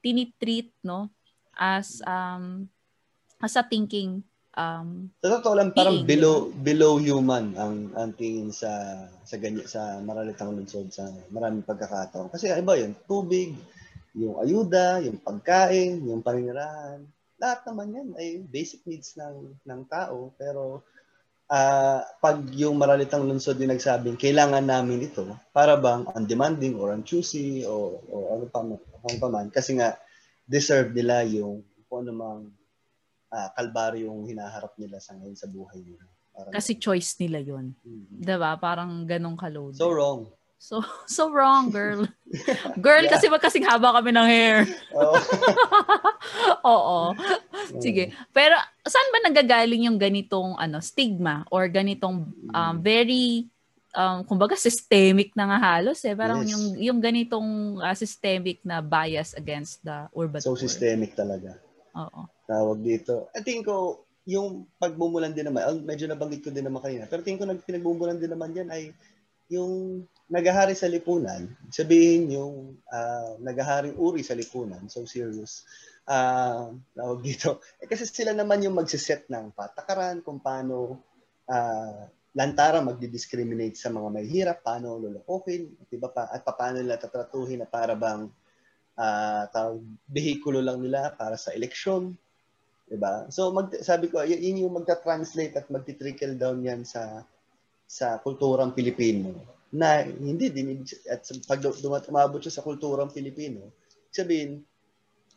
[0.00, 1.12] tinitreat no
[1.52, 2.64] as um
[3.42, 4.22] as a thinking
[4.54, 8.70] um Sa totoo lang, parang Being, below below human ang ang tingin sa
[9.24, 12.30] sa ganyan sa maralitang lungsod sa maraming pagkakataon.
[12.30, 13.56] Kasi iba 'yun, tubig,
[14.14, 17.00] yung ayuda, yung pagkain, yung paninirahan,
[17.40, 20.30] lahat naman 'yan ay basic needs ng ng tao.
[20.36, 20.84] Pero
[21.52, 27.64] ah pag yung maralitang lungsod din nagsabing kailangan namin ito para bang undemanding or unchoosy
[27.68, 29.48] o, o ano pa man, ano pa man.
[29.48, 29.96] Kasi nga
[30.44, 32.42] deserve nila yung kung ano mang
[33.32, 36.04] ah, kalbaryo yung hinaharap nila sa ngayon sa buhay nila.
[36.32, 37.72] Parang, kasi choice nila 'yon.
[37.82, 38.20] Mhm.
[38.22, 38.56] 'Di ba?
[38.60, 39.72] Parang ganong kalod.
[39.76, 40.28] So wrong.
[40.56, 42.06] So so wrong, girl.
[42.86, 43.12] girl Yeah.
[43.12, 44.56] kasi magkasing haba kami ng hair.
[44.96, 45.16] Oo.
[46.72, 46.98] Oo.
[47.82, 48.14] Sige.
[48.32, 53.44] Pero saan ba nagagaling yung ganitong ano stigma or ganitong um, very
[53.92, 56.16] um, kumbaga systemic na nga halos eh.
[56.16, 56.56] Parang Yes.
[56.56, 60.64] yung yung ganitong ah, systemic na bias against the urban so poor.
[60.64, 61.60] systemic talaga.
[61.92, 62.31] Oo.
[62.52, 63.32] Tawag dito.
[63.32, 67.40] I think ko yung pagbumulan din naman, medyo nabanggit ko din naman kanina, pero tingin
[67.40, 68.92] ko nag pinagbumulan din naman yan ay
[69.48, 75.64] yung nagahari sa lipunan, sabihin yung ah, nagaharing uri sa lipunan, so serious.
[76.04, 77.60] Ah, tawag dito.
[77.80, 81.00] Eh, kasi sila naman yung magsiset ng patakaran kung paano
[81.48, 87.00] ah, lantara magdi-discriminate sa mga may hirap, paano lulukokin, di ba pa, at paano nila
[87.00, 88.28] tatratuhin na para bang
[88.92, 92.12] ah tawag, behikulo lang nila para sa eleksyon.
[92.86, 93.26] 'Di ba?
[93.32, 97.24] So mag, sabi ko, yun yung magta-translate at magti-trickle down yan sa
[97.86, 99.36] sa kulturang Pilipino
[99.72, 103.72] na hindi din at pag dumat umabot siya sa kulturang Pilipino,
[104.12, 104.60] sabihin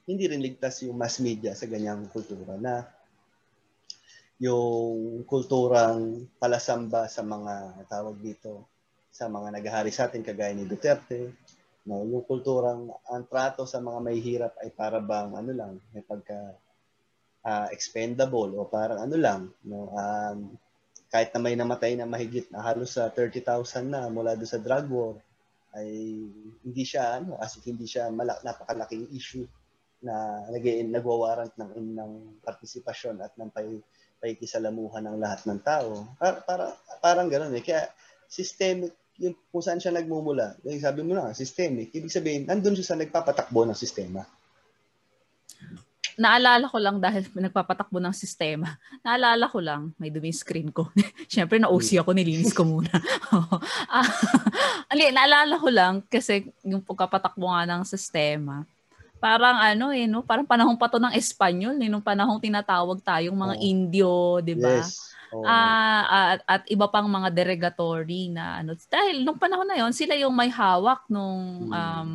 [0.06, 2.84] hindi rin ligtas yung mass media sa ganyang kultura na
[4.38, 8.68] yung kulturang palasamba sa mga tawag dito
[9.08, 11.32] sa mga naghahari sa atin kagaya ni Duterte.
[11.88, 16.04] No, yung kulturang ang trato sa mga may hirap ay para bang ano lang, may
[16.04, 16.36] pagka
[17.46, 20.58] uh, expendable o parang ano lang, no, um,
[21.14, 24.90] kahit na may namatay na mahigit na halos sa 30,000 na mula doon sa drug
[24.92, 25.16] war
[25.78, 25.88] ay
[26.66, 29.48] hindi siya ano as hindi siya malak napakalaking issue
[30.04, 32.12] na nag nagwawarant ng ng
[32.44, 33.80] partisipasyon at ng pay,
[34.20, 36.04] paikisalamuhan ng lahat ng tao.
[36.20, 36.66] Para, para
[37.00, 37.64] parang ganoon eh.
[37.64, 37.88] Kaya
[38.28, 40.60] systemic yung kung saan siya nagmumula.
[40.68, 41.96] Yung sabi mo na, systemic.
[41.96, 44.28] Ibig sabihin, nandun siya sa nagpapatakbo ng sistema
[46.16, 48.80] naalala ko lang dahil nagpapatakbo ng sistema.
[49.04, 50.90] Naalala ko lang, may dumi screen ko.
[51.32, 52.92] Siyempre, na-OC ako, nilinis ko muna.
[53.92, 54.10] ah,
[54.92, 58.64] ali, naalala ko lang kasi yung pagkapatakbo nga ng sistema,
[59.20, 60.24] parang ano eh, no?
[60.24, 63.64] parang panahon pa to ng Espanyol, eh, nung panahong tinatawag tayong mga oh.
[63.64, 64.80] Indio, di ba?
[64.80, 65.16] Yes.
[65.36, 65.44] Oh.
[65.44, 68.72] Uh, at, at iba pang mga derogatory na ano.
[68.88, 71.76] Dahil nung panahon na yon sila yung may hawak nung hmm.
[71.76, 72.12] um,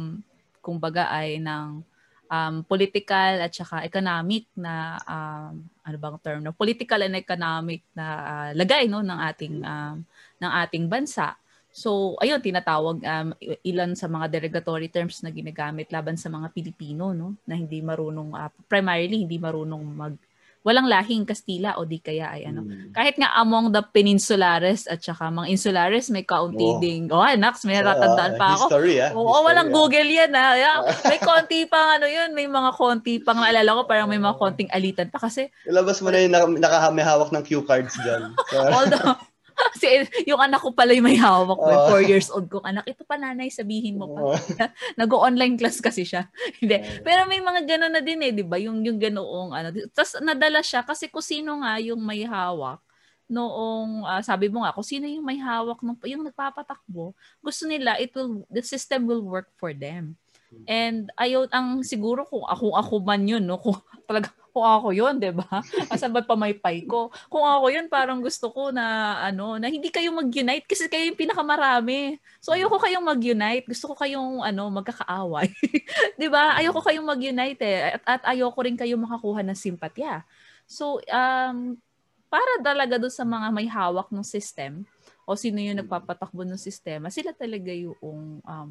[0.65, 1.85] kumbaga ay ng
[2.31, 8.07] um, political at saka economic na um, ano bang term no political and economic na
[8.07, 9.97] uh, lagay no ng ating um,
[10.40, 11.35] ng ating bansa.
[11.71, 13.29] So ayun tinatawag um,
[13.66, 18.35] ilan sa mga derogatory terms na ginagamit laban sa mga Pilipino no na hindi marunong
[18.35, 20.14] uh, primarily hindi marunong mag
[20.61, 22.61] walang lahing Kastila o di kaya ay ano.
[22.64, 22.92] Hmm.
[22.92, 26.77] Kahit nga among the peninsulares at saka mga insulares may kaunti oh.
[26.77, 27.09] ding.
[27.09, 28.66] Oh, Nax, may ratandaan pa ako.
[28.68, 29.11] History, ah.
[29.16, 29.75] Oo, history, walang ah.
[29.75, 30.53] Google yan ah.
[30.57, 30.79] Yeah,
[31.12, 34.70] may konti pang ano yun, may mga konti pang naalala ko parang may mga konting
[34.73, 35.49] alitan pa kasi.
[35.64, 38.37] Ilabas mo na yung nakahamihawak ng cue cards dyan.
[38.77, 39.16] Although,
[39.77, 39.87] si,
[40.27, 41.69] yung anak ko pala yung may hawak ko.
[41.71, 42.87] Uh, four years old kong anak.
[42.87, 44.21] Ito pa nanay, sabihin mo pa.
[44.35, 46.31] Uh, Nag-online class kasi siya.
[46.61, 46.81] Hindi.
[47.03, 48.57] Pero may mga gano'n na din eh, di ba?
[48.59, 49.69] Yung, yung ganoong ano.
[49.93, 52.81] Tapos nadala siya kasi kung sino nga yung may hawak
[53.31, 57.95] noong uh, sabi mo nga kung sino yung may hawak ng yung nagpapatakbo gusto nila
[58.03, 60.19] it will the system will work for them
[60.67, 63.79] and ayaw ang siguro kung ako ako man yun no kung
[64.11, 65.47] talaga kung ako yun, 'di ba?
[65.91, 67.09] Kasabay pa may pay ko.
[67.31, 71.19] Kung ako yun, parang gusto ko na ano, na hindi kayo mag-unite kasi kayo yung
[71.19, 72.19] pinakamarami.
[72.43, 73.67] So ayoko kayong mag-unite.
[73.71, 75.49] Gusto ko kayong ano, magkakaaway.
[76.19, 76.59] 'Di ba?
[76.59, 77.97] Ayoko kayong mag-unite eh.
[77.97, 80.27] At, at ayoko rin kayo makakuha ng simpatya.
[80.67, 81.81] So um
[82.31, 84.87] para talaga doon sa mga may hawak ng system
[85.27, 88.71] o sino yung nagpapatakbo ng sistema, sila talaga yung um,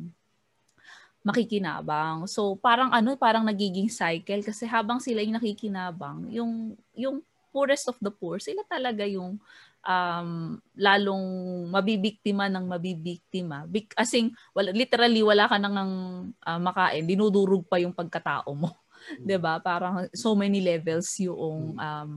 [1.23, 2.25] makikinabang.
[2.25, 7.97] So parang ano, parang nagiging cycle kasi habang sila yung nakikinabang, yung yung poorest of
[7.99, 9.36] the poor, sila talaga yung
[9.84, 10.29] um,
[10.75, 11.27] lalong
[11.71, 13.67] mabibiktima ng mabibiktima.
[13.67, 15.91] Bik, asing wala, literally wala ka nang
[16.34, 18.71] uh, makain, dinudurog pa yung pagkatao mo.
[18.71, 19.23] Mm.
[19.25, 19.60] 'Di ba?
[19.63, 21.79] Parang so many levels yung mm.
[21.79, 22.12] um,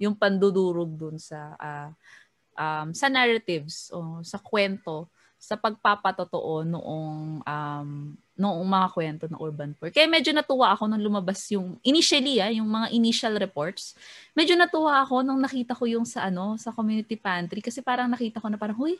[0.00, 1.90] yung pandudurog dun sa uh,
[2.56, 5.10] um, sa narratives o sa kwento
[5.40, 7.90] sa pagpapatotoo noong um,
[8.40, 9.92] noong mga kwento ng urban poor.
[9.92, 13.92] Kaya medyo natuwa ako nung lumabas yung initially ah, yung mga initial reports.
[14.32, 18.40] Medyo natuwa ako nung nakita ko yung sa ano, sa community pantry kasi parang nakita
[18.40, 18.96] ko na parang, "Huy,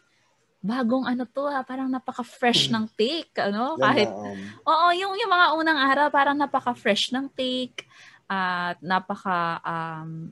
[0.60, 3.80] bagong ano to ha, ah, parang napaka-fresh ng take, ano?
[3.80, 4.36] Kahit um...
[4.68, 7.88] Oo, yung yung mga unang araw parang napaka-fresh ng take
[8.28, 10.28] at napaka um,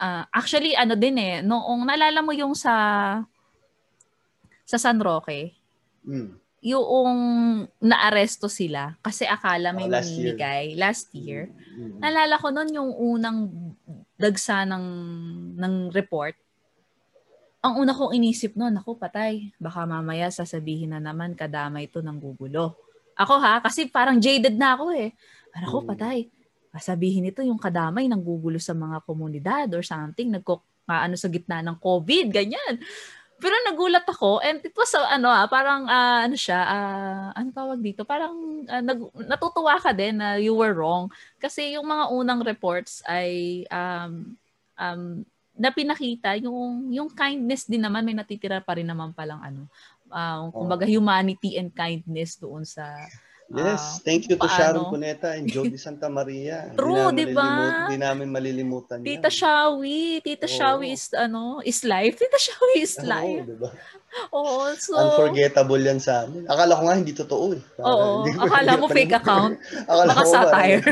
[0.00, 2.72] uh, actually ano din eh, noong naalala mo yung sa
[4.64, 5.52] sa San Roque.
[6.08, 7.18] Mm yung
[7.82, 10.78] naaresto sila kasi akala may oh, last mamimigay year.
[10.78, 11.42] last year.
[11.50, 11.98] Mm-hmm.
[11.98, 13.38] Nalala ko noon yung unang
[14.14, 14.86] dagsa ng
[15.58, 16.38] ng report.
[17.62, 19.50] Ang una kong inisip noon, ako patay.
[19.58, 22.78] Baka mamaya sasabihin na naman kadamay ito ng gugulo.
[23.18, 25.14] Ako ha, kasi parang jaded na ako eh.
[25.50, 25.86] Para ko mm.
[25.94, 26.18] patay.
[26.78, 30.30] Sabihin nito yung kadamay ng gugulo sa mga komunidad or something.
[30.30, 32.82] Nagko, ano sa gitna ng COVID, ganyan.
[33.42, 37.50] Pero nagulat ako and it was uh, ano ah, parang uh, ano siya, uh, ano
[37.50, 38.06] tawag dito?
[38.06, 41.10] Parang uh, nag, natutuwa ka din na you were wrong
[41.42, 44.38] kasi yung mga unang reports ay um,
[44.78, 45.26] um,
[45.58, 49.66] na pinakita yung yung kindness din naman may natitira pa rin naman palang ano
[50.08, 52.86] uh, kumbaga humanity and kindness doon sa
[53.52, 54.54] Yes, thank you to paano?
[54.54, 56.72] Sharon Cuneta and Jody Santa Maria.
[56.78, 57.88] True, di ba?
[57.88, 59.34] Hindi namin malilimutan Tita yan.
[59.34, 60.52] Shawi, Tita oh.
[60.52, 62.16] Shawi is ano, is life.
[62.16, 63.44] Tita Shawi is oh, life.
[63.44, 63.70] Di ba?
[64.36, 64.92] Oo, so...
[64.96, 66.44] Unforgettable yan sa amin.
[66.48, 67.62] Akala ko nga hindi totoo eh.
[67.80, 69.56] Oo, akala mo fake account.
[69.88, 70.84] akala Baka satire.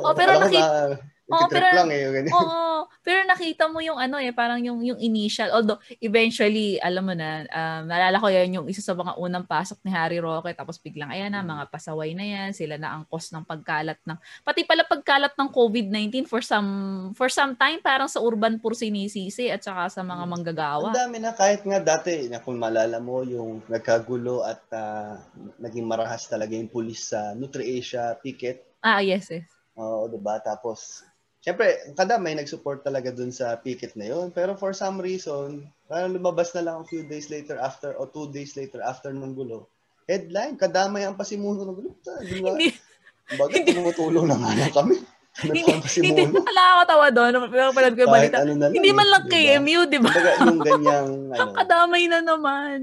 [0.00, 1.00] oh, pero nakita...
[1.30, 2.30] Nagtitrip pero- lang eh.
[2.34, 5.54] Oo, pero nakita mo yung ano eh, parang yung yung initial.
[5.54, 9.78] Although eventually, alam mo na, um, naalala ko yan yung isa sa mga unang pasok
[9.80, 13.30] ni Harry Roque tapos biglang ayan na mga pasaway na yan, sila na ang cause
[13.30, 16.68] ng pagkalat ng pati pala pagkalat ng COVID-19 for some
[17.14, 20.88] for some time parang sa urban poor sinisisi at saka sa mga Ang manggagawa.
[20.90, 25.16] dami na kahit nga dati na kung malala mo yung nagkagulo at ah,
[25.56, 28.66] naging marahas talaga yung pulis sa NutriAsia picket.
[28.80, 29.44] Ah, yes, yes.
[29.76, 30.40] Oo, 'di ba?
[30.40, 31.04] Tapos
[31.40, 34.28] Siyempre, kada may nag-support talaga dun sa picket na yun.
[34.28, 38.28] Pero for some reason, parang lumabas na lang a few days later after o two
[38.28, 39.64] days later after ng gulo.
[40.04, 41.90] Headline, kadamay ang pasimuno ng gulo.
[42.20, 42.52] Di ba?
[42.60, 44.96] Hindi- tumutulong na nga lang kami?
[45.40, 46.44] Hindi, hindi pasimuno?
[46.44, 47.30] nakakatawa doon.
[47.32, 48.36] Napapanood ko yung balita.
[48.44, 48.70] ano lang.
[48.76, 49.36] Hindi man lang di ba?
[49.56, 50.10] KMU, di ba?
[50.12, 52.78] Kumbaga, yung ganyang, ano, Kadamay na naman.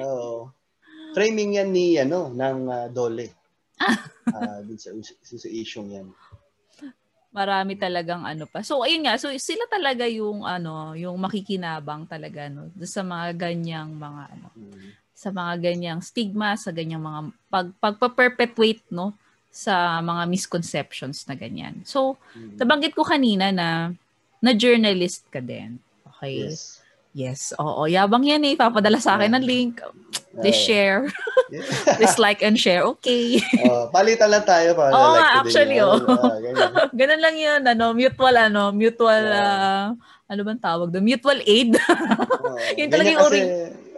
[0.00, 0.48] Oo.
[1.12, 3.28] Framing yan ni ano ng ah, Dole.
[4.30, 4.94] Ah, dun sa
[5.26, 6.06] association yan.
[7.30, 8.60] Marami talagang ano pa.
[8.66, 13.90] So ayun nga, so sila talaga yung ano, yung makikinabang talaga no sa mga ganyang
[13.94, 14.90] mga ano, Mm.
[15.14, 19.14] sa mga ganyang stigma, sa ganyang mga pag pagpa-perpetuate no
[19.50, 21.82] sa mga misconceptions na ganyan.
[21.86, 22.58] So Mm.
[22.58, 23.94] nabanggit ko kanina na
[24.42, 25.78] na journalist ka din.
[26.18, 26.50] Okay.
[26.50, 26.79] Yes.
[27.10, 27.50] Yes.
[27.58, 28.54] Oo, yabang yan eh.
[28.54, 29.82] Papadala sa akin ng link.
[30.30, 30.66] Please Oo.
[30.70, 31.00] share.
[31.98, 32.86] Please like and share.
[32.86, 33.42] Okay.
[33.66, 35.90] Oh, palitan lang tayo para Oo like actually, yan.
[35.90, 35.98] oo.
[36.06, 36.70] Ah, ganyan.
[37.02, 39.42] Ganun lang yun, ano, mutual, ano, mutual, Yeah.
[39.42, 39.86] ah,
[40.30, 41.02] ano bang tawag doon?
[41.02, 41.74] Mutual aid.
[41.74, 42.54] Oo.
[42.78, 43.40] Yun talaga yung kasi,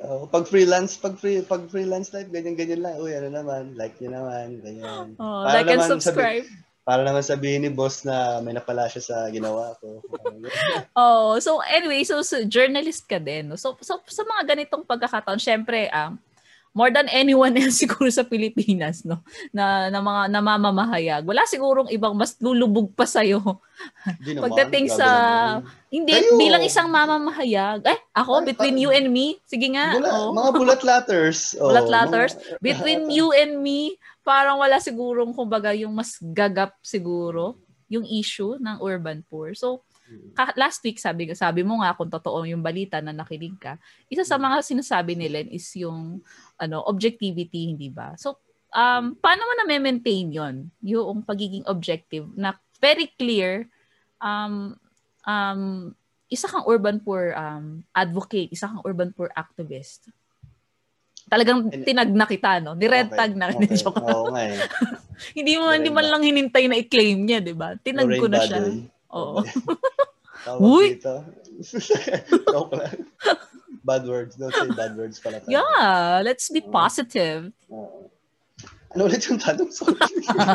[0.08, 2.96] oh, pag freelance, pag free, pag freelance life, ganyan ganyan lang.
[2.96, 5.12] Uy, ano naman, like niyo naman, ganyan.
[5.16, 6.46] oh, Para like and naman subscribe.
[6.82, 10.02] Para naman sabihin ni boss na may napala siya sa ginawa ko.
[10.98, 13.54] Oh, so anyway, so, so journalist ka din.
[13.54, 16.18] So, so sa mga ganitong pagkakataon, syempre, um,
[16.72, 19.20] more than anyone else siguro sa Pilipinas, no,
[19.52, 21.22] na, na mga namamamahayag.
[21.22, 23.40] Wala sigurong ibang mas lulubog pa sa'yo.
[24.24, 25.60] Naman, Pagdating sa-.
[25.88, 26.40] Hindi, Kayo!
[26.40, 27.84] bilang isang mamamahayag.
[27.84, 29.92] Eh, ako, Ay, between pa- you and me, sige nga.
[29.92, 30.32] Bula- oh.
[30.32, 31.38] Mga bulat latters.
[31.60, 32.32] Oh, Bulat latters?
[32.34, 37.60] mga- between you and me, parang wala sigurong kumbaga yung mas gagap siguro
[37.92, 39.52] yung issue ng urban poor.
[39.52, 39.84] So,
[40.56, 43.76] last week sabi sabi mo nga kung totoo yung balita na nakinig ka,
[44.08, 46.20] isa sa mga sinasabi nila is yung
[46.56, 48.16] ano objectivity, hindi ba?
[48.16, 48.40] So,
[48.72, 50.72] um paano mo na maintain 'yon?
[50.80, 53.68] Yung pagiging objective na very clear
[54.18, 54.74] um
[55.28, 55.92] um
[56.32, 60.08] isa kang urban poor um advocate, isa kang urban poor activist.
[61.28, 62.72] Talagang And- tinag na kita, no?
[62.74, 63.52] Ni-red Okay, tag na.
[63.52, 63.76] okay.
[63.76, 64.00] Joke.
[64.00, 64.58] Oo nga eh.
[65.38, 67.76] hindi mo hindi man lang hinintay na i-claim niya, 'di ba?
[67.78, 68.58] Tinag ko na siya.
[68.58, 68.80] Badoy.
[69.12, 69.40] Oo.
[70.42, 70.96] Tawag Uy!
[70.96, 71.24] dito.
[72.52, 72.96] Joke lang.
[73.82, 74.34] Bad words.
[74.38, 75.42] Don't say bad words pala.
[75.42, 75.50] tayo.
[75.50, 77.50] Yeah, let's be positive.
[77.68, 78.08] Oo.
[78.92, 79.72] Ano ulit yung tanong?
[79.72, 79.96] Sorry.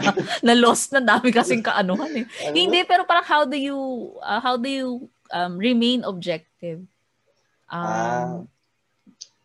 [0.94, 2.26] na dami kasing kaanuhan eh.
[2.46, 2.54] Ano?
[2.54, 3.78] Hindi pero parang how do you
[4.22, 4.90] uh, how do you
[5.34, 6.86] um, remain objective?
[7.66, 8.38] Ah.
[8.38, 8.46] Um,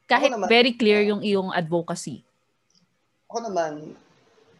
[0.04, 1.08] kahit Ako naman- very clear ah.
[1.16, 2.20] yung iyong advocacy.
[3.32, 3.96] Ako naman,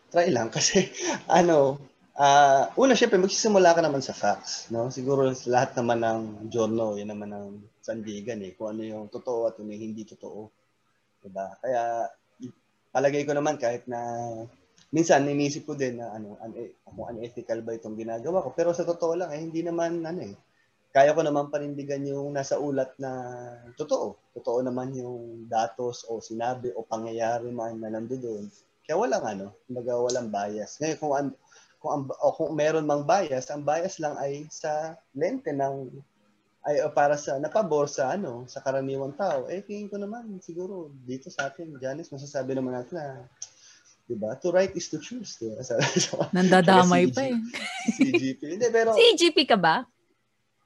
[0.09, 0.89] try lang kasi
[1.29, 1.77] ano,
[2.17, 4.93] ah una syempre magsisimula ka naman sa facts, no?
[4.93, 6.21] Siguro lahat naman ng
[6.53, 7.49] journal, yan naman ang
[7.81, 10.51] sandigan eh, kung ano yung totoo at ano yung hindi totoo.
[11.23, 11.57] Diba?
[11.63, 12.11] Kaya
[12.93, 14.01] palagay ko naman kahit na
[14.93, 18.85] minsan inisip ko din na ano, un- kung unethical ba itong ginagawa ko, pero sa
[18.85, 20.37] totoo lang eh hindi naman ano eh
[20.93, 23.11] kaya ko naman panindigan yung nasa ulat na
[23.81, 24.13] totoo.
[24.37, 28.53] Totoo naman yung datos o sinabi o pangyayari man na nandoon.
[28.85, 30.77] Kaya walang ano, kumbaga walang bias.
[30.77, 31.27] Ngayon kung an,
[31.83, 35.91] kung ang, o kung meron mang bias, ang bias lang ay sa lente ng
[36.63, 39.51] ay o para sa napabor sa ano, sa karaniwang tao.
[39.51, 43.07] Eh tingin ko naman siguro dito sa atin, Janice, masasabi naman natin na
[44.07, 44.39] 'di ba?
[44.39, 46.31] To right is to choose, 'di ba?
[46.31, 47.37] Nandadamay pa eh.
[47.99, 48.41] CGP.
[48.55, 49.83] Hindi pero CGP ka ba?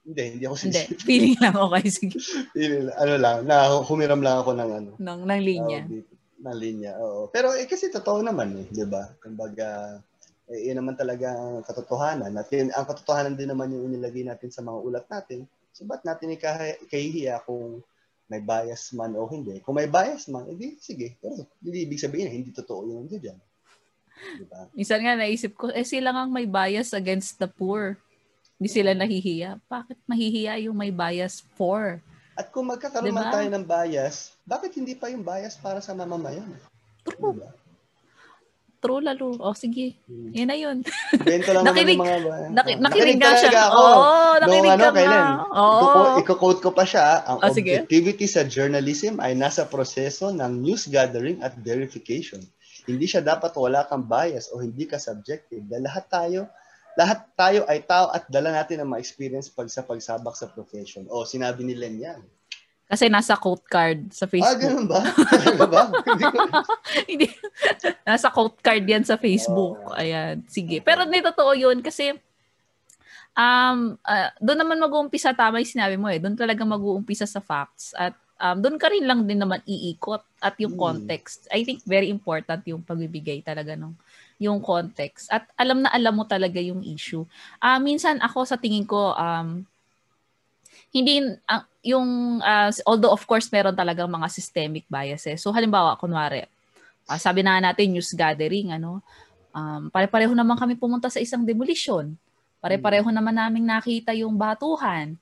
[0.07, 0.83] hindi, hindi ako Hindi.
[0.87, 1.01] CGP.
[1.03, 1.85] Feeling lang okay.
[1.91, 2.15] Sige.
[2.55, 5.81] Hindi, ano lang, na humiram lang ako ng ano, Ng, ng linya.
[5.83, 6.15] dito,
[6.47, 6.93] ng linya.
[7.03, 7.27] Oo.
[7.35, 9.11] Pero eh, kasi totoo naman eh, 'di ba?
[9.19, 9.99] Kumbaga
[10.47, 12.31] eh, yun naman talaga ang katotohanan.
[12.39, 15.43] At yun, ang katotohanan din naman yung inilagay natin sa mga ulat natin.
[15.75, 17.83] So ba't natin ikahi- ikahihiya kung
[18.27, 19.59] may bias man o hindi?
[19.63, 21.19] Kung may bias man, edi sige.
[21.19, 23.39] Pero hindi ibig sabihin na hindi totoo yung nandiyan dyan.
[24.17, 24.67] Di ba?
[24.73, 27.99] Minsan nga naisip ko, eh sila nga may bias against the poor.
[28.57, 29.61] Hindi sila nahihiya.
[29.69, 32.01] Bakit mahihiya yung may bias for?
[32.37, 33.21] At kung magkakaroon Diba?
[33.21, 36.49] man tayo ng bias, bakit hindi pa yung bias para sa mamamayan?
[37.05, 37.37] True.
[37.37, 37.51] Diba?
[38.77, 39.35] True lalo.
[39.37, 40.31] O sige, Hmm.
[40.31, 40.85] yan na yun.
[41.19, 43.51] Bento lang Nakinig- naman mga ba- Naki, Ah, nakinig nga siya.
[43.67, 43.79] ako.
[43.79, 44.05] Oo,
[44.39, 45.25] nakinig Nung ano, ka kailan?
[45.51, 45.81] Oo.
[45.83, 47.07] Iko- Iko-quote ko pa siya.
[47.25, 47.73] Ang Ah, sige.
[47.79, 52.45] objectivity sa journalism ay nasa proseso ng news gathering at verification.
[52.85, 55.63] Hindi siya dapat wala kang bias o hindi ka subjective.
[55.63, 56.41] Dahil lahat tayo
[56.95, 61.05] lahat tayo ay tao at dala natin ang mga experience pag sa pagsabak sa profession.
[61.07, 62.21] O, sinabi ni Len yan.
[62.87, 64.63] Kasi nasa quote card sa Ah, Facebook.
[64.63, 65.01] ganun ba?
[65.27, 65.83] Talaga ba?
[67.11, 67.27] Hindi
[68.07, 69.83] nasa quote card yan sa Facebook.
[69.83, 69.99] Oo.
[69.99, 70.47] Ayan.
[70.47, 70.79] Sige.
[70.79, 72.15] Pero hindi totoo yun kasi
[73.35, 76.23] um, ah, doon naman mag-uumpisa, tama yung sinabi mo eh.
[76.23, 77.91] Doon talaga mag-uumpisa sa facts.
[77.99, 80.95] At um, doon ka rin lang din naman iikot at yung Hmm.
[80.95, 81.51] context.
[81.51, 83.93] I think very important yung pagbibigay talaga ng
[84.39, 85.27] yung context.
[85.33, 87.25] At alam na alam mo talaga yung issue.
[87.57, 89.65] Ah, minsan ako sa tingin ko, um,
[90.97, 92.09] hindi, ang yung,
[92.43, 95.39] ah, although of course meron talagang mga systemic biases.
[95.39, 96.49] So halimbawa, kunwari,
[97.07, 99.05] ah, sabi na natin news gathering, ano,
[99.55, 102.19] um, pare-pareho naman kami pumunta sa isang demolition.
[102.59, 105.15] Pare-pareho naman naming nakita yung batuhan.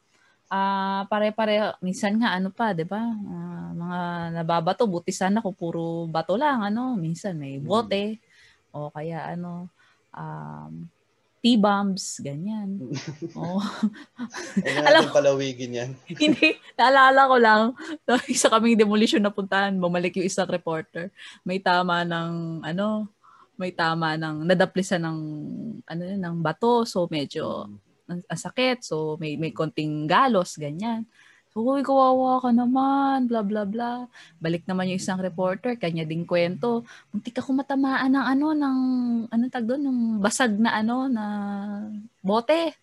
[0.49, 3.03] Ah, pare-pareho, minsan nga ano pa, 'di ba?
[3.05, 4.01] Ah, mga
[4.41, 8.23] nababato, buti sana kung puro bato lang, ano, minsan may bote
[8.73, 9.69] o kaya ano,
[10.15, 10.89] um,
[11.45, 12.81] T-bombs, ganyan.
[13.37, 13.61] oh.
[14.65, 15.91] Alam- natin palawigin yan.
[16.25, 17.63] Hindi, naalala ko lang,
[18.33, 21.13] isa kaming demolition na puntahan, bumalik yung isang reporter.
[21.45, 23.13] May tama ng, ano,
[23.61, 25.19] may tama ng, nadaplisan ng,
[25.85, 26.89] ano ng bato.
[26.89, 27.69] So, medyo,
[28.09, 28.81] ang, ang sakit.
[28.81, 31.05] So, may, may konting galos, ganyan.
[31.55, 34.11] Uy, kawawa ka naman, bla bla bla.
[34.43, 36.83] Balik naman yung isang reporter, kanya ding kwento.
[37.15, 38.79] Muntik ako matamaan ng ano, ng,
[39.31, 41.25] ano tag doon, yung basag na ano, na
[42.27, 42.75] bote.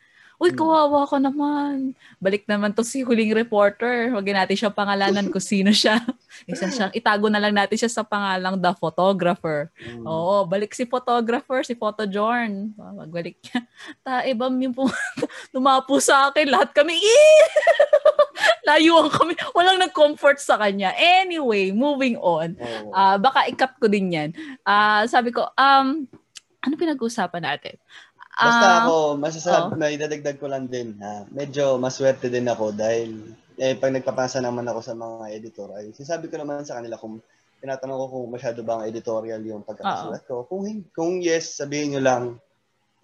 [0.42, 0.58] Uy, Hmm.
[0.58, 1.94] kawawa ka naman.
[2.18, 4.10] Balik naman to si huling reporter.
[4.10, 6.02] Huwag natin siya pangalanan kung sino siya.
[6.50, 6.90] Isa siya.
[6.98, 9.70] Itago na lang natin siya sa pangalang The Photographer.
[9.78, 10.02] Mm.
[10.02, 12.74] Oo, balik si photographer, si Photo Jorn.
[12.74, 13.70] Magbalik niya.
[14.02, 14.98] Ta, ibang yung pumunta.
[15.54, 16.50] Lumapo sa akin.
[16.50, 17.42] Lahat kami, eh!
[18.68, 19.38] Layuan kami.
[19.54, 20.90] Walang nag-comfort sa kanya.
[20.98, 22.58] Anyway, moving on.
[22.90, 24.30] Ah, baka ikat ko din yan.
[24.66, 26.10] Ah, sabi ko, um,
[26.62, 27.78] ano pinag-uusapan natin?
[28.32, 29.80] Basta Ah, ako, masasabi, oo.
[29.80, 31.28] may dadagdag ko lang din ha.
[31.30, 36.32] Medyo maswerte din ako dahil eh, pag nagpapasa naman ako sa mga editor, ay sinasabi
[36.32, 37.22] ko naman sa kanila kung
[37.62, 40.48] tinatanong ko kung masyado ba ang editorial yung pagkakasulat ko.
[40.50, 42.24] Kung, kung yes, sabihin nyo lang,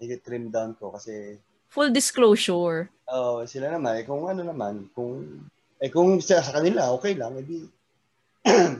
[0.00, 2.88] i-trim down ko kasi full disclosure.
[3.06, 5.22] oh, sila naman, eh, kung ano naman, kung
[5.78, 7.62] eh kung sa, sa kanila, okay lang, edi,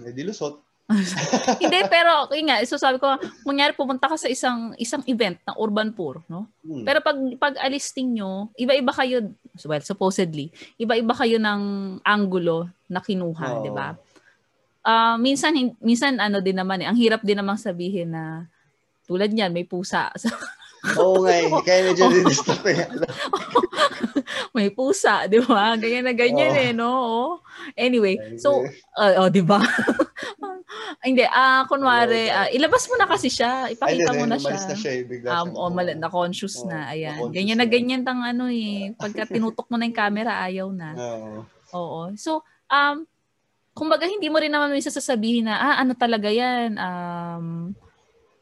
[0.03, 0.59] edi lusot.
[1.63, 3.13] Hindi, pero yun nga, so sabi ko,
[3.45, 6.49] kunyari pumunta ka sa isang isang event ng Urban Poor, no?
[6.65, 6.81] Hmm.
[6.89, 9.29] Pero pag pag alisting nyo, iba-iba kayo,
[9.69, 10.49] well, supposedly,
[10.81, 11.61] iba-iba kayo ng
[12.01, 13.65] angulo na kinuha, Oo.
[13.69, 13.93] di ba?
[14.81, 15.53] Ah, minsan
[15.85, 18.49] minsan ano din naman eh, ang hirap din namang sabihin na
[19.05, 20.09] tulad niyan, may pusa.
[20.97, 22.91] Oo nga eh, kaya medyo didistract ko yan.
[24.57, 25.77] may pusa, di ba?
[25.77, 26.63] Ganyan na ganyan Oo.
[26.65, 26.93] eh, no?
[27.77, 28.65] Anyway, so,
[28.97, 29.61] uh, oh, di ba?
[31.07, 34.69] Hindi, ah, kunwari, ah, ilabas mo na kasi siya, ipakita mo na umalis siya.
[34.69, 37.17] na siya eh, bigla Um, o mali, na-conscious Oo, na, ayan.
[37.17, 37.73] na-conscious Ganyan na na.
[37.73, 38.93] ganyan tang ano eh.
[38.95, 40.91] Pagka tinutok mo na yung camera, ayaw na.
[40.97, 41.33] Oo.
[41.73, 42.01] Oo.
[42.17, 43.05] So, um,
[43.73, 47.73] kumbaga hindi mo rin naman minsan sasabihin na, ah, ano talaga yan, um,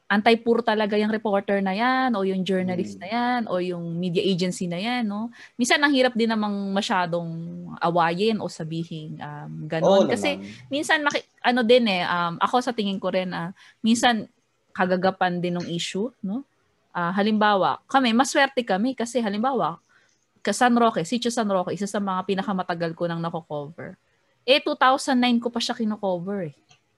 [0.06, 3.00] anti-puro talaga yung reporter na yan, o yung journalist Mm.
[3.02, 5.28] na yan, o yung media agency na yan, no?
[5.58, 7.26] Minsan, ang hirap din namang masyadong
[7.82, 10.06] awayin o sabihin um, Oo ganon.
[10.06, 10.70] Kasi, naman.
[10.70, 14.26] minsan maki, ano din eh um, ako sa tingin ko rin ah, minsan
[14.72, 16.42] kagagapan din ng issue no
[16.90, 19.76] Ah, halimbawa kami maswerte kami kasi halimbawa
[20.40, 24.00] ka San Roque Sitio San Roque isa sa mga pinakamatagal ko nang nako-cover
[24.42, 26.54] eh 2009 ko pa siya kino-cover eh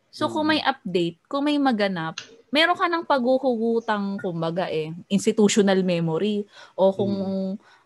[0.08, 0.50] so kung Mm.
[0.54, 2.14] may update kung may maganap
[2.48, 6.44] meron ka ng paghuhugutang kumbaga eh institutional memory
[6.74, 7.14] o kung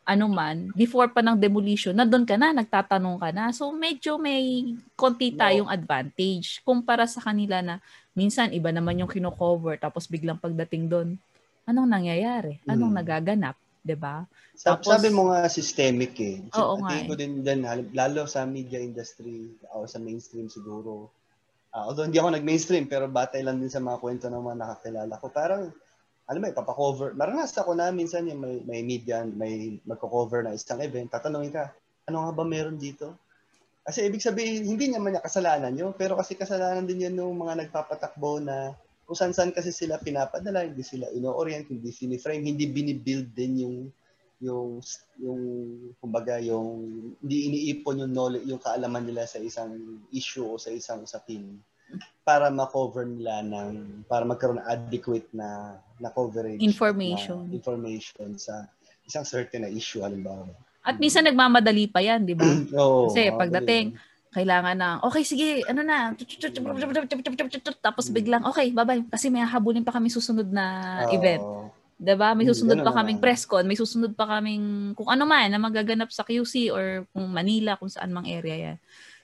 [0.03, 3.55] ano man, before pa ng demolition, nandun ka na, nagtatanong ka na.
[3.55, 4.67] So, medyo may
[4.99, 5.39] konti No.
[5.39, 7.79] tayong advantage kumpara sa kanila na
[8.13, 11.09] minsan iba naman yung kino-cover tapos biglang pagdating doon,
[11.63, 12.59] anong nangyayari?
[12.67, 12.99] Anong Mm.
[12.99, 13.57] nagaganap?
[13.79, 14.27] 'Di ba?
[14.59, 16.43] Tapos- sabi mo nga systemic eh.
[16.55, 21.11] Oo nga Tingin ko din din, halim- lalo sa media industry o sa mainstream siguro.
[21.73, 25.15] Ah, although hindi ako nag-mainstream, pero batay lang din sa mga kwento ng mga nakakilala
[25.17, 25.33] ko.
[25.33, 25.73] Parang,
[26.29, 27.17] alam mo, ipapakover.
[27.17, 31.09] Naranasan ko na minsan yung may, may media, may magko-cover na isang event.
[31.09, 31.73] Tatanungin ka,
[32.13, 33.17] ano nga ba meron dito?
[33.83, 37.67] Kasi ibig sabihin, hindi naman niya kasalanan yun, pero kasi kasalanan din yun ng mga
[37.67, 38.77] nagpapatakbo na
[39.09, 43.77] kung saan-saan kasi sila pinapadala, hindi sila ino-orient, hindi siniframe, hindi binibuild din yung
[44.43, 44.83] yung
[45.23, 45.41] yung
[46.03, 46.91] kumbaga yung
[47.23, 51.63] hindi iniipon yung knowledge yung kaalaman nila sa isang issue o sa isang usapin
[52.27, 57.47] para ma-cover nila ng para magkaroon ng adequate na na coverage Information.
[57.47, 58.67] na information sa
[59.07, 60.51] isang certain na issue halimbawa.
[60.83, 62.51] At minsan nagmamadali pa 'yan, 'di ba?
[62.83, 63.07] Oo.
[63.07, 63.95] Kasi pagdating,
[64.33, 66.17] kailangan na, okay, sige, ano na,
[67.85, 71.45] tapos biglang, okay, bye-bye, kasi may hahabulin pa kami susunod na event.
[72.03, 72.35] 'Diba?
[72.35, 73.25] May susunod pa kaming naman.
[73.31, 77.31] press con, may susunod pa kaming kung ano man na magaganap sa QC or kung
[77.31, 78.77] Manila, kung saan mang area yan.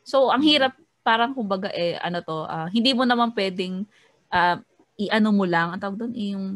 [0.07, 0.49] So, ang Mm.
[0.49, 0.72] hirap
[1.03, 3.83] parang kumbaga eh ano to, ah, hindi mo naman pwedeng
[4.31, 4.62] ah,
[4.95, 6.47] i-ano mo lang, ang tawag doon, yung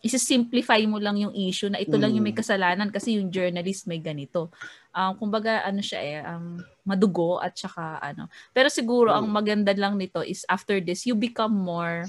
[0.00, 2.40] isi-simplify mo lang yung issue na ito lang yung may Mm.
[2.40, 4.48] kasalanan kasi yung journalist may ganito.
[4.96, 6.56] Um, kumbaga ano siya eh, um,
[6.88, 8.26] madugo at saka ano.
[8.56, 9.32] Pero siguro ang Mm.
[9.36, 12.08] maganda lang nito is after this, you become more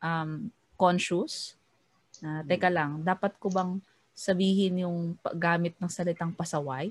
[0.00, 0.48] um,
[0.80, 1.56] conscious.
[2.22, 3.80] Na, teka lang, dapat ko bang
[4.16, 4.98] sabihin yung
[5.36, 6.88] gamit ng salitang pasaway?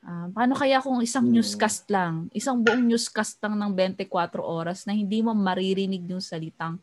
[0.00, 1.34] Ah, paano kaya kung isang Mm.
[1.40, 6.78] newscast lang, isang buong newscast lang ng 24 oras na hindi mo maririnig yung salitang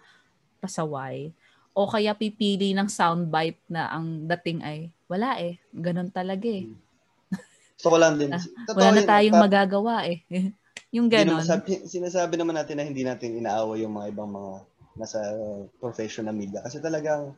[0.59, 1.31] pasaway?
[1.73, 6.69] O kaya pipili ng soundbite na ang dating ay, wala eh, ganun talaga eh.
[7.79, 8.29] Gusto ko lang din.
[8.29, 10.17] Ah, Totoo Wala na yun, tayong pa- magagawa eh.
[10.95, 11.49] yung hindi naman ganon.
[11.49, 14.51] sabi- sinasabi naman natin na hindi natin inaaway yung mga ibang mga
[14.93, 16.61] nasa uh, professional media.
[16.61, 17.33] Kasi talagang,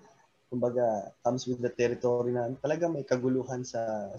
[0.49, 4.09] kumbaga, comes with the territory na talagang may kaguluhan sa,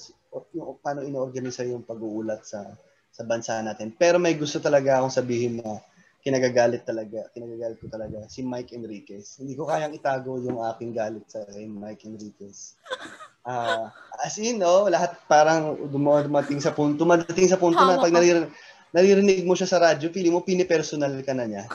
[0.52, 2.76] yung, paano inoorganisa yung pag-uulat sa
[3.16, 3.96] sa bansa natin.
[3.96, 5.80] Pero may gusto talaga akong sabihin na
[6.20, 9.40] kinagagalit talaga, kinagagalit ko talaga si Mike Enriquez.
[9.40, 12.76] Hindi ko kayang itago yung aking galit sa kay Mike Enriquez.
[13.46, 13.94] Ah,
[14.26, 18.50] as in, no, lahat parang dumating sa punto, dumating sa punto na pag naririnig,
[18.90, 21.70] naririnig mo siya sa radyo, feeling mo pinipersonal ka na niya.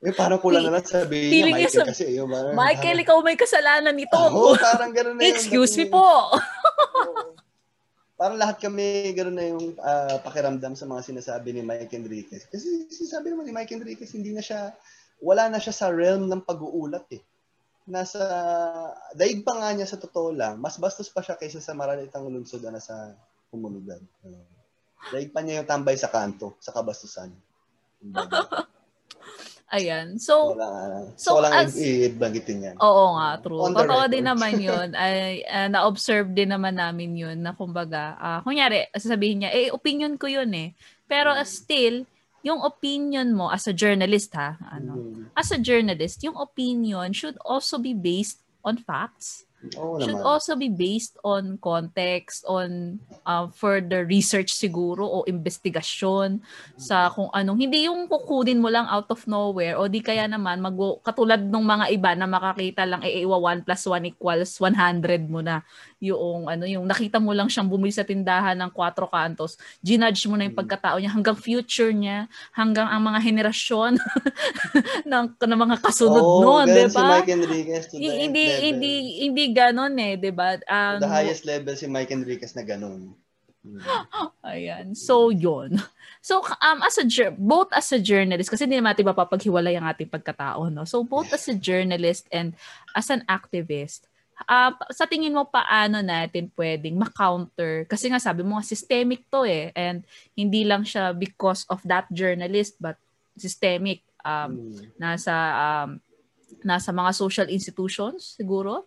[0.00, 3.16] Eh, parang kulang na lang sabihin Feeling niya Michael, sa- kasi yung parang, Michael, ikaw
[3.20, 4.16] may kasalanan nito.
[4.16, 6.00] Oo, parang gano'n na yung Excuse me po.
[6.00, 7.36] Oo.
[8.20, 12.44] Parang lahat kami gano'n na yung ah, pakiramdam sa mga sinasabi ni Mike Enriquez.
[12.52, 14.76] Kasi sinasabi naman ni Mike Enriquez, hindi na siya,
[15.24, 17.24] wala na siya sa realm ng pag-uulat eh.
[17.88, 18.20] Nasa,
[19.16, 22.60] daig pa nga niya sa totoo lang, mas bastos pa siya kaysa sa maralitang lungsod
[22.60, 23.16] na nasa
[23.48, 24.04] komunidad.
[24.20, 24.44] Uh,
[25.16, 27.32] daig pa niya yung tambay sa kanto, sa kabastusan.
[29.70, 30.18] Ayan.
[30.18, 30.66] So, Wala
[31.14, 32.76] so So, lang as- i-banggitin yan.
[32.82, 33.62] Oo nga, true.
[33.62, 34.98] On Totoo din naman yun.
[34.98, 40.18] Ay, ah, na-observe din naman namin yun na kumbaga, ah, kunyari, sasabihin niya, eh, opinion
[40.18, 40.74] ko yun eh.
[41.06, 41.46] Pero Mm.
[41.46, 41.96] still,
[42.42, 45.22] yung opinion mo as a journalist ha, ano, Mm.
[45.38, 49.46] as a journalist, yung opinion should also be based on facts.
[49.76, 50.30] Oo Should naman.
[50.32, 52.96] also be based on context, on
[53.28, 56.40] uh, further research siguro o investigasyon
[56.80, 60.64] sa kung anong hindi yung kukunin mo lang out of nowhere o di kaya naman
[60.64, 65.28] mag katulad ng mga iba na makakita lang eh iwa 1 plus 1 equals 100
[65.28, 65.60] mo na
[66.00, 70.34] yung ano yung nakita mo lang siyang bumili sa tindahan ng Quatro Cantos ginudge mo
[70.34, 70.62] na yung Mm.
[70.64, 72.24] pagkatao niya hanggang future niya
[72.56, 74.00] hanggang ang mga henerasyon
[75.12, 78.64] ng, ng mga kasunod Oo, noon di si ba Mike Enriquez to the hindi level.
[78.64, 78.92] hindi
[79.28, 82.64] hindi ganon eh 'di ba um, To the highest level si Mike Enriquez na.
[83.60, 83.80] Mm.
[84.40, 84.96] Ayan.
[84.96, 85.76] So, yon
[86.20, 90.08] So, um, as a, both as a journalist, kasi hindi naman natin mapapaghiwalay ang ating
[90.08, 90.84] pagkatao, no?
[90.84, 92.52] So, both as a journalist and
[92.92, 94.04] as an activist,
[94.46, 97.84] uh, sa tingin mo, paano natin pwedeng ma-counter?
[97.84, 99.74] Kasi nga sabi mo, systemic to eh.
[99.74, 100.06] And
[100.38, 102.96] hindi lang siya because of that journalist, but
[103.36, 104.04] systemic.
[104.20, 105.00] Um, Mm.
[105.00, 105.96] nasa um,
[106.60, 108.84] nasa mga social institutions siguro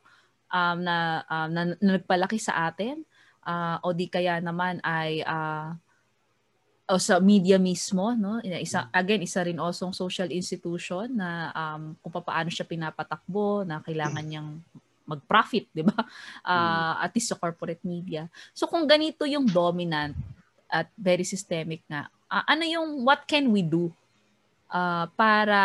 [0.53, 3.01] um, na, um, na, na nagpalaki sa atin
[3.43, 5.75] Ah, o di kaya naman ay ah,
[6.87, 12.23] o sa media mismo no isa again isa rin also social institution na um, kung
[12.23, 14.63] paano siya pinapatakbo na kailangan niyang
[15.07, 15.95] mag-profit, 'di ba?
[16.47, 18.27] Ah, at least sa corporate media.
[18.51, 20.15] So kung ganito yung dominant
[20.67, 23.91] at very systemic nga, ah, ano yung what can we do
[24.71, 25.61] ah, para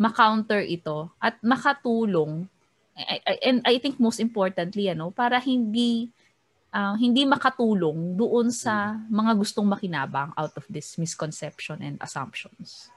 [0.00, 2.48] ma-counter ito at makatulong
[2.96, 6.08] I- I- and I think most importantly ano para hindi
[6.72, 12.88] ah, hindi makatulong doon sa mga gustong makinabang out of this misconception and assumptions.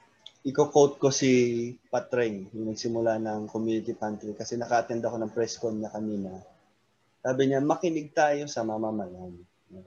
[0.44, 5.80] Iko-quote ko si Patreng, yung nagsimula ng community pantry kasi naka-attend ako ng press con
[5.80, 6.36] niya kanina.
[7.24, 9.32] Sabi niya, makinig tayo sa mamamayan.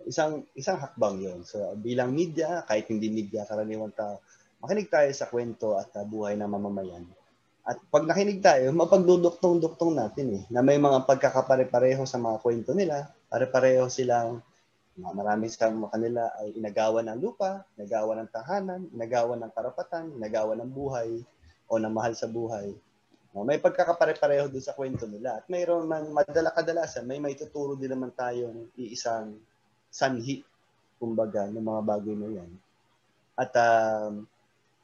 [0.10, 1.40] Isang isang hakbang yon.
[1.46, 4.18] So bilang media, kahit hindi media, karaniwan tao,
[4.58, 7.06] makinig tayo sa kwento at uh, buhay ng mamamayan.
[7.62, 13.14] At pag nakinig tayo, mapagduduktong-duktong natin eh, na may mga pagkakapare-pareho sa mga kwento nila,
[13.30, 14.42] pare-pareho silang
[14.98, 20.72] marami sa kanila ay inagawan ng lupa, inagawan ng tahanan, inagawan ng karapatan, inagawan ng
[20.74, 21.22] buhay
[21.70, 22.74] o ng mahal sa buhay.
[23.38, 25.38] No, may pagkakapare-pareho doon sa kwento nila.
[25.38, 29.38] At mayroon man, madala kadalasan, may may tuturo din naman tayong iisang
[29.94, 30.42] sanhi,
[30.98, 32.52] kumbaga, ng mga bagay na yan.
[33.38, 34.26] At um,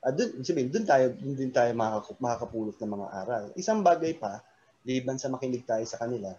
[0.05, 3.43] uh, dun, sabihin, dun tayo, dun din tayo makaka- makakapulot ng mga aral.
[3.57, 4.45] Isang bagay pa,
[4.85, 6.37] liban sa makinig tayo sa kanila,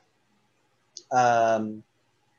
[1.10, 1.82] um,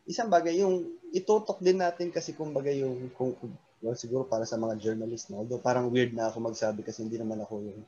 [0.06, 3.34] isang bagay, yung itutok din natin kasi kumbaga yung, kung,
[3.82, 5.42] well, siguro para sa mga journalist, no?
[5.44, 7.82] although parang weird na ako magsabi kasi hindi naman ako yung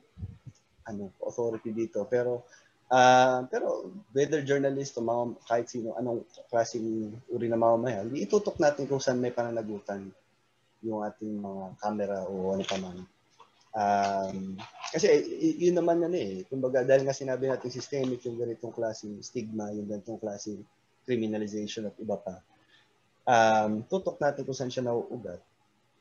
[0.88, 2.04] ano, authority dito.
[2.08, 2.44] Pero
[2.88, 8.88] Uh, pero whether journalist o mga, kahit sino, anong klaseng uri ng mamamayan, itutok natin
[8.88, 10.08] kung saan may pananagutan
[10.80, 12.98] yung ating mga camera o ano pa man.
[13.76, 14.56] Um,
[14.88, 15.20] kasi
[15.60, 16.32] yun naman yan eh.
[16.48, 20.64] Kumbaga dahil nga sinabi natin systemic yung ganitong klaseng stigma, yung ganitong klaseng
[21.08, 22.44] criminalization at iba pa.
[23.24, 25.40] Um, tutok natin kung saan siya nauugat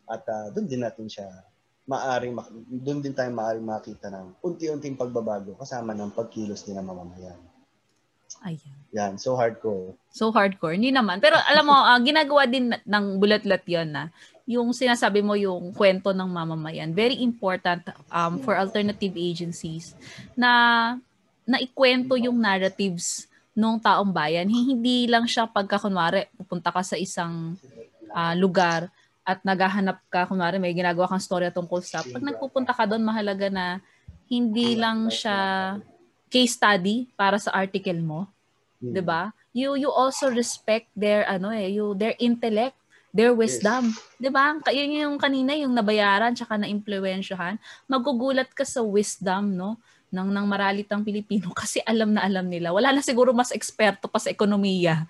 [0.07, 1.27] at uh, doon din natin siya
[1.87, 2.35] maaring
[2.83, 7.39] doon din tayo maaring makita ng unti-unting pagbabago kasama ng pagkilos din ng mamamayan.
[8.43, 8.75] Ayan.
[8.91, 9.95] Yan, so hardcore.
[10.11, 10.75] So hardcore.
[10.75, 11.23] Hindi naman.
[11.23, 14.11] Pero alam mo, uh, ginagawa din ng bulat-lat yon na
[14.43, 16.91] yung sinasabi mo yung kwento ng mamamayan.
[16.91, 19.95] Very important um, for alternative agencies
[20.35, 20.95] na
[21.47, 24.45] na ikwento yung narratives ng taong bayan.
[24.45, 27.57] Hindi lang siya pagka kunwari pupunta ka sa isang
[28.13, 28.93] uh, lugar
[29.27, 33.51] at naghahanap ka, kunwari may ginagawa kang storya tungkol sa, pag nagpupunta ka doon, mahalaga
[33.51, 33.83] na
[34.31, 35.75] hindi lang siya
[36.31, 38.31] case study para sa article mo.
[38.79, 38.93] Hmm.
[38.93, 39.35] 'Di ba?
[39.51, 42.77] You you also respect their ano eh, you their intellect,
[43.11, 43.91] their wisdom.
[43.91, 44.19] Yes.
[44.21, 44.55] 'Di ba?
[44.71, 47.59] Yun yung kanina yung nabayaran tsaka na impluwensyahan.
[47.89, 49.79] Magugulat ka sa wisdom, no?
[50.07, 52.71] Ng ng maralitang Pilipino kasi alam na alam nila.
[52.71, 55.07] Wala na siguro mas eksperto pa sa ekonomiya.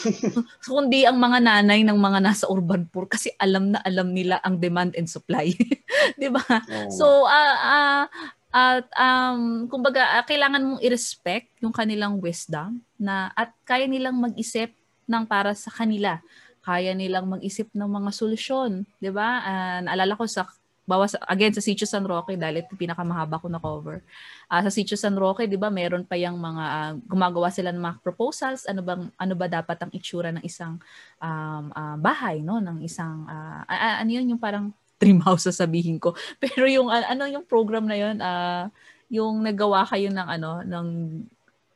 [0.68, 4.62] Kundi ang mga nanay ng mga nasa urban poor kasi alam na alam nila ang
[4.62, 5.50] demand and supply.
[6.18, 6.44] 'Di ba?
[6.46, 6.90] Oh.
[6.94, 8.04] So uh, uh,
[8.48, 14.72] at um kumbaga uh, kailangan mong i-respect yung kanilang wisdom na at kaya nilang mag-isip
[15.08, 16.22] ng para sa kanila.
[16.62, 19.40] Kaya nilang mag-isip ng mga solusyon, 'di ba?
[19.40, 20.44] Uh, naalala ko sa
[20.88, 24.00] bawas again sa Sitio San Roque dahil ito pinakamahaba ko na cover.
[24.48, 27.84] Uh, sa Sitio San Roque, 'di ba, meron pa yang mga uh, gumagawa sila ng
[27.84, 30.80] mga proposals, ano bang ano ba dapat ang itsura ng isang
[31.20, 36.00] um, uh, bahay, no, ng isang uh, uh, ano 'yun yung parang dream house sasabihin
[36.00, 36.16] ko.
[36.42, 38.72] Pero yung uh, ano yung program na 'yon, uh,
[39.12, 40.86] yung nagawa kayo ng ano ng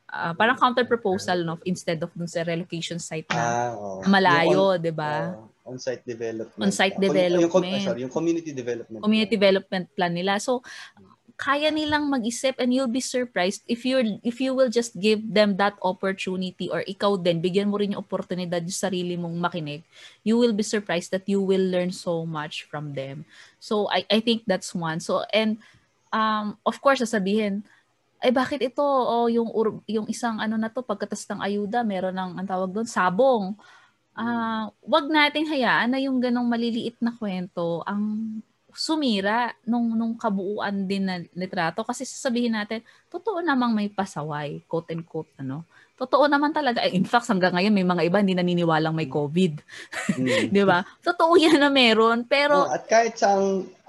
[0.09, 4.01] uh, parang counter proposal no instead of dun sa relocation site na ah, oh.
[4.09, 5.37] malayo, 'di ba?
[5.37, 6.61] Oh on-site development.
[6.61, 7.67] On-site development.
[7.67, 9.03] Yung, sorry, yung community development.
[9.03, 9.41] Community plan.
[9.41, 10.43] development plan nila.
[10.43, 10.63] So,
[11.43, 15.59] kaya nilang mag-isip and you'll be surprised if you if you will just give them
[15.59, 19.83] that opportunity or ikaw din bigyan mo rin yung oportunidad yung sarili mong makinig
[20.23, 23.27] you will be surprised that you will learn so much from them
[23.59, 25.59] so i i think that's one so and
[26.15, 27.67] um of course sasabihin
[28.23, 29.51] ay bakit ito oh, yung
[29.91, 33.59] yung isang ano na to pagkatas ng ayuda meron ng ang tawag doon sabong
[34.17, 38.39] uh, wag nating hayaan na yung ganong maliliit na kwento ang
[38.73, 41.85] sumira nung nung kabuuan din na litrato.
[41.85, 42.81] Kasi sasabihin natin
[43.13, 45.65] totoo namang may pasaway quote and quote ano?
[46.01, 46.83] Totoo naman talaga.
[46.89, 49.61] In fact hanggang ngayon may mga iba hindi naniniwalang may covid.
[50.17, 50.49] Mm.
[50.53, 50.83] 'di ba?
[51.05, 53.37] Totoo yan na meron pero oh, at kahit sa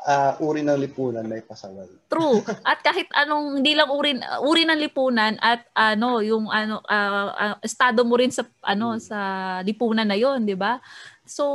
[0.04, 1.88] uh, uri ng lipunan may pasaway.
[2.12, 2.43] True.
[2.68, 7.56] At kahit anong hindi lang uri uri ng lipunan at ano yung ano uh, uh,
[7.64, 9.01] estado mo rin sa ano hmm.
[9.01, 9.18] sa
[9.64, 10.84] lipunan na 'yon, 'di ba?
[11.24, 11.45] So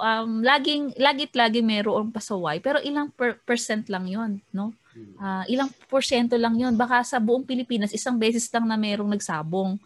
[0.00, 4.72] um laging lagit lagi mayroong pasaway pero ilang per- percent lang 'yon, no?
[5.20, 6.74] Uh, ilang porsyento lang 'yon.
[6.74, 9.78] Baka sa buong Pilipinas isang beses lang na mayroong nagsabong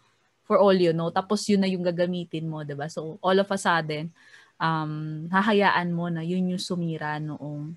[0.47, 1.11] for all you know.
[1.13, 2.87] Tapos yun na yung gagamitin mo, 'di ba?
[2.89, 4.09] So all of a sudden
[4.55, 7.75] um hahayaan mo na yun yung sumira noong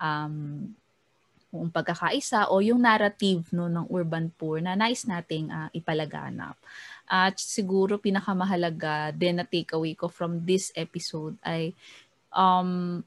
[0.00, 0.66] um,
[1.50, 6.54] kung pagkakaisa o yung narrative no ng urban poor na nais nating uh, ipalaganap.
[7.10, 11.74] At siguro pinakamahalaga din na takeaway ko from this episode ay
[12.30, 13.02] um,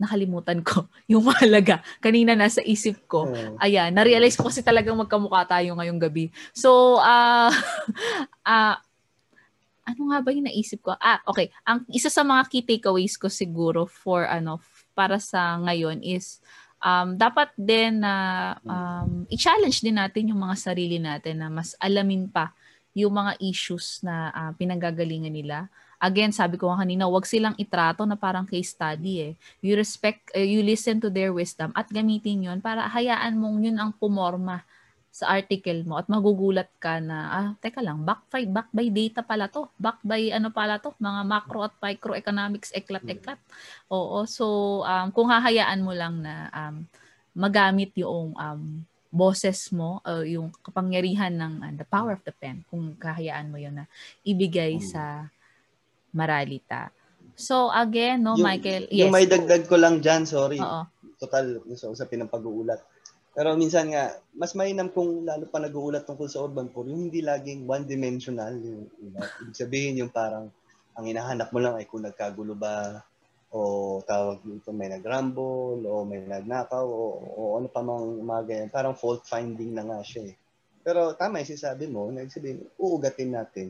[0.00, 1.84] nakalimutan ko yung mahalaga.
[2.00, 3.28] Kanina nasa isip ko.
[3.28, 3.60] Oh.
[3.60, 6.32] Ayan, na-realize ko kasi talagang magkamukha tayo ngayong gabi.
[6.56, 7.52] So, uh,
[8.42, 8.76] uh,
[9.84, 10.96] ano nga ba yung naisip ko?
[10.96, 11.52] Ah, okay.
[11.68, 14.56] Ang isa sa mga key takeaways ko siguro for ano
[14.94, 16.38] para sa ngayon is
[16.80, 18.14] um, dapat din na
[18.62, 22.54] um, i-challenge din natin yung mga sarili natin na mas alamin pa
[22.94, 25.66] yung mga issues na uh, pinanggagalingan nila.
[25.98, 29.34] Again, sabi ko kanina, wag silang itrato na parang case study eh.
[29.58, 33.76] You respect, uh, you listen to their wisdom at gamitin yon para hayaan mong yun
[33.82, 34.62] ang pumorma
[35.14, 39.22] sa article mo at magugulat ka na, ah, teka lang, back, by, back by data
[39.22, 39.70] pala to.
[39.78, 43.38] Back by ano pala to, mga macro at microeconomics, eklat-eklat.
[43.94, 46.82] Oo, so um, kung hahayaan mo lang na um,
[47.30, 48.82] magamit yung um,
[49.14, 53.62] boses mo, uh, yung kapangyarihan ng uh, the power of the pen, kung kahayaan mo
[53.62, 53.86] yun na
[54.26, 54.86] ibigay hmm.
[54.90, 55.30] sa
[56.10, 56.90] maralita.
[57.38, 59.06] So again, no, yung, Michael, yes.
[59.06, 60.58] Yung may dagdag ko lang dyan, sorry.
[60.58, 60.90] Oo.
[61.22, 62.93] Total, sa, sa pinapag-uulat
[63.34, 67.18] pero minsan nga, mas mainam kung lalo pa nag-uulat tungkol sa urban poor, yung hindi
[67.18, 68.54] laging one-dimensional.
[68.62, 70.54] Yung, yung, ibig sabihin yung parang,
[70.94, 73.02] ang hinahanap mo lang ay kung nagkagulo ba,
[73.50, 77.02] o tawag dito may nagrumble, o may nagnakaw, o,
[77.34, 78.70] o ano pa mang mga ganyan.
[78.70, 80.34] Parang fault finding na nga siya eh.
[80.86, 83.68] Pero tama yung sinasabi mo, nagsabihin, uugatin natin.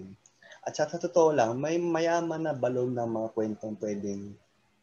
[0.65, 4.33] At sa totoo lang, may mayaman na balon ng mga kwentong pwedeng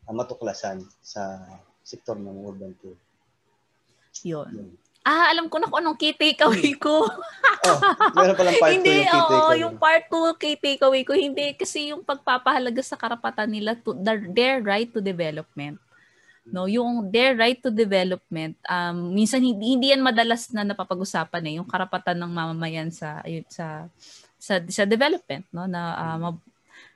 [0.05, 1.41] uh, matuklasan sa
[1.81, 2.97] sektor ng urban tour.
[4.23, 4.49] Yun.
[4.51, 4.81] Yun.
[5.01, 7.09] Ah, alam ko na kung anong key takeaway ko.
[7.65, 7.79] oh,
[8.13, 9.41] meron palang part 2 hindi, yung key takeaway.
[9.41, 11.13] Oo, yung part 2 key takeaway ko.
[11.17, 15.81] Hindi, kasi yung pagpapahalaga sa karapatan nila, to, their, their right to development.
[16.45, 21.53] No, yung their right to development, um, minsan hindi, hindi yan madalas na napapag-usapan eh,
[21.61, 23.85] yung karapatan ng mamamayan sa sa
[24.41, 25.81] sa, sa development, no, na
[26.17, 26.33] uh,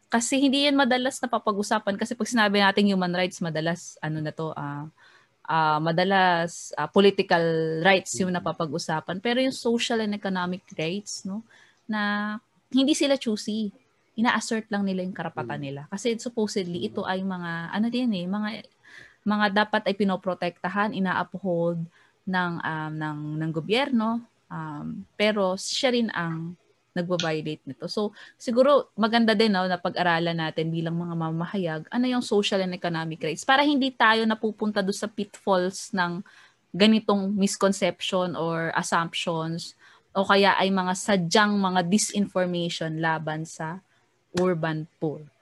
[0.09, 4.49] kasi hindi yan madalas napapag-usapan kasi pag sinabi natin human rights, madalas ano na to,
[4.49, 4.89] uh,
[5.45, 7.41] uh, madalas uh, political
[7.81, 9.21] rights yung napapag-usapan.
[9.21, 11.45] Pero yung social and economic rights no
[11.85, 12.35] na
[12.73, 13.69] hindi sila choosy.
[14.15, 15.81] Ina-assert lang nila yung karapatan nila.
[15.91, 18.49] Kasi supposedly ito ay mga ano din eh mga
[19.25, 21.81] mga dapat ay pinoprotektahan ina-uphold
[22.25, 24.21] ng um, ng ng gobyerno.
[24.45, 26.53] Um, pero siya rin ang
[26.95, 27.85] nagbo-violate nito.
[27.91, 32.71] So, siguro maganda din no, na pag-aralan natin bilang mga mamahayag, ano yung social and
[32.71, 36.23] economic rights para hindi tayo napupunta do sa pitfalls ng
[36.71, 39.75] ganitong misconception or assumptions
[40.15, 43.83] o kaya ay mga sadyang mga disinformation laban sa
[44.39, 45.34] urban poor.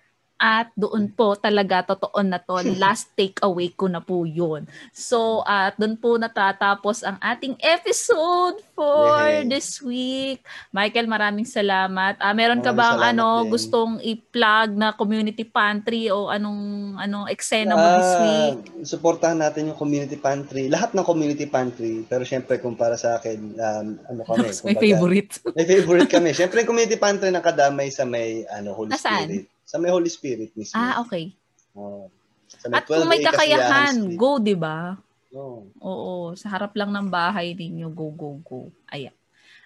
[0.43, 2.59] At doon po talaga totoo na to.
[2.83, 4.67] Last takeaway ko na po yun.
[4.91, 9.47] So at doon po natatapos ang ating episode for Yay.
[9.47, 10.43] this week.
[10.75, 12.19] Michael, maraming salamat.
[12.19, 13.55] Uh, meron ka bang ano din.
[13.55, 18.59] gustong i-plug na community pantry o anong ano eksena mo uh, this ah, week?
[18.83, 20.67] Suportahan natin yung community pantry.
[20.67, 22.03] Lahat ng community pantry.
[22.03, 24.51] Pero syempre kung para sa akin, um, ano kami.
[24.67, 25.39] may favorite.
[25.55, 26.35] may favorite kami.
[26.35, 29.31] Syempre yung community pantry na kadamay sa may ano, Holy Nasaan?
[29.31, 29.52] Spirit.
[29.73, 30.77] Sa may Holy Spirit mismo.
[30.77, 31.33] Ah, okay.
[31.73, 32.05] Oh.
[32.45, 35.01] Sa At kung may kakayahan, go, di ba?
[35.33, 35.65] Oh.
[35.81, 38.69] Oo, sa harap lang ng bahay ninyo, go, go, go.
[38.93, 39.09] Ayan.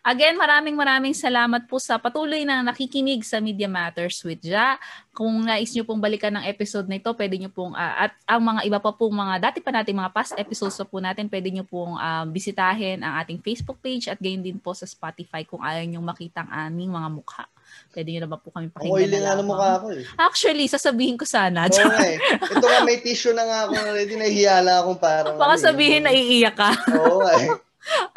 [0.08, 4.80] Again, maraming maraming salamat po sa patuloy na nakikinig sa Media Matters with Ja.
[5.12, 8.40] Kung nais nyo pong balikan ng episode na ito, pwede nyo pong, uh, at ang
[8.40, 11.68] mga iba pa pong mga dati pa natin mga past episodes po natin, pwede nyo
[11.68, 15.84] pong uh, bisitahin ang ating Facebook page at gayon din po sa Spotify kung ayaw
[15.84, 17.44] nyo makita ang aming mga mukha.
[17.92, 20.04] Pwede nyo naman po kami pakinggan Oily na lang mukha ako eh.
[20.22, 21.66] Actually, sasabihin ko sana.
[21.66, 22.18] Oo nga eh.
[22.54, 24.14] Ito nga may tissue na nga ako already.
[24.14, 25.36] Nahihiya lang akong parang.
[25.36, 26.72] Baka ano, sabihin na iiyak ka.
[26.94, 27.50] Oo nga eh.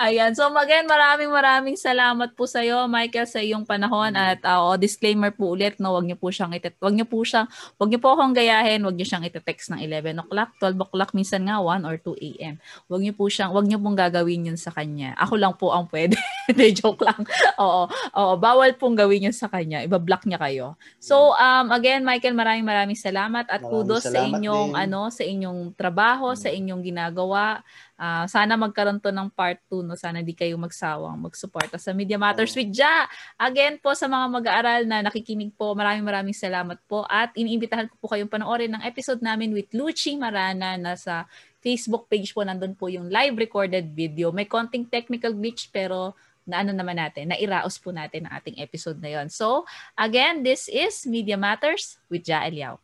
[0.01, 0.33] Ayan.
[0.35, 4.77] So again, maraming maraming salamat po sa iyo, Michael, sa iyong panahon at uh, oh,
[4.77, 7.47] disclaimer po ulit, no, wag niyo po siyang itet wag niyo po siyang
[7.79, 11.45] wag niyo po akong gayahin, wag niyo siyang i-text ng 11 o'clock, 12 o'clock, minsan
[11.47, 12.55] nga 1 or 2 AM.
[12.89, 15.14] Wag niyo po siyang wag niyo pong gagawin 'yun sa kanya.
[15.21, 16.16] Ako lang po ang pwede.
[16.51, 17.23] Hindi joke lang.
[17.61, 17.87] Oo.
[18.16, 19.85] Oo, bawal pong gawin 'yun sa kanya.
[19.85, 20.66] Iba-block niya kayo.
[20.99, 24.83] So um again, Michael, maraming maraming salamat at maraming kudos salamat sa inyong din.
[24.83, 26.41] ano, sa inyong trabaho, hmm.
[26.41, 27.62] sa inyong ginagawa.
[28.01, 29.93] Uh, sana magkaroon to ng part 2, no?
[29.93, 33.05] Sana di kayo magsawang magsuporta sa Media Matters with Ja.
[33.37, 38.01] Again po sa mga mag-aaral na nakikinig po, maraming maraming salamat po at iniimbitahan ko
[38.01, 41.29] po kayong panoorin ng episode namin with Luchi Marana na sa
[41.61, 44.33] Facebook page po nandun po yung live recorded video.
[44.33, 46.17] May konting technical glitch pero
[46.49, 49.29] na ano naman natin, na iraos po natin ang ating episode na yon.
[49.29, 52.81] So, again, this is Media Matters with Ja Eliao.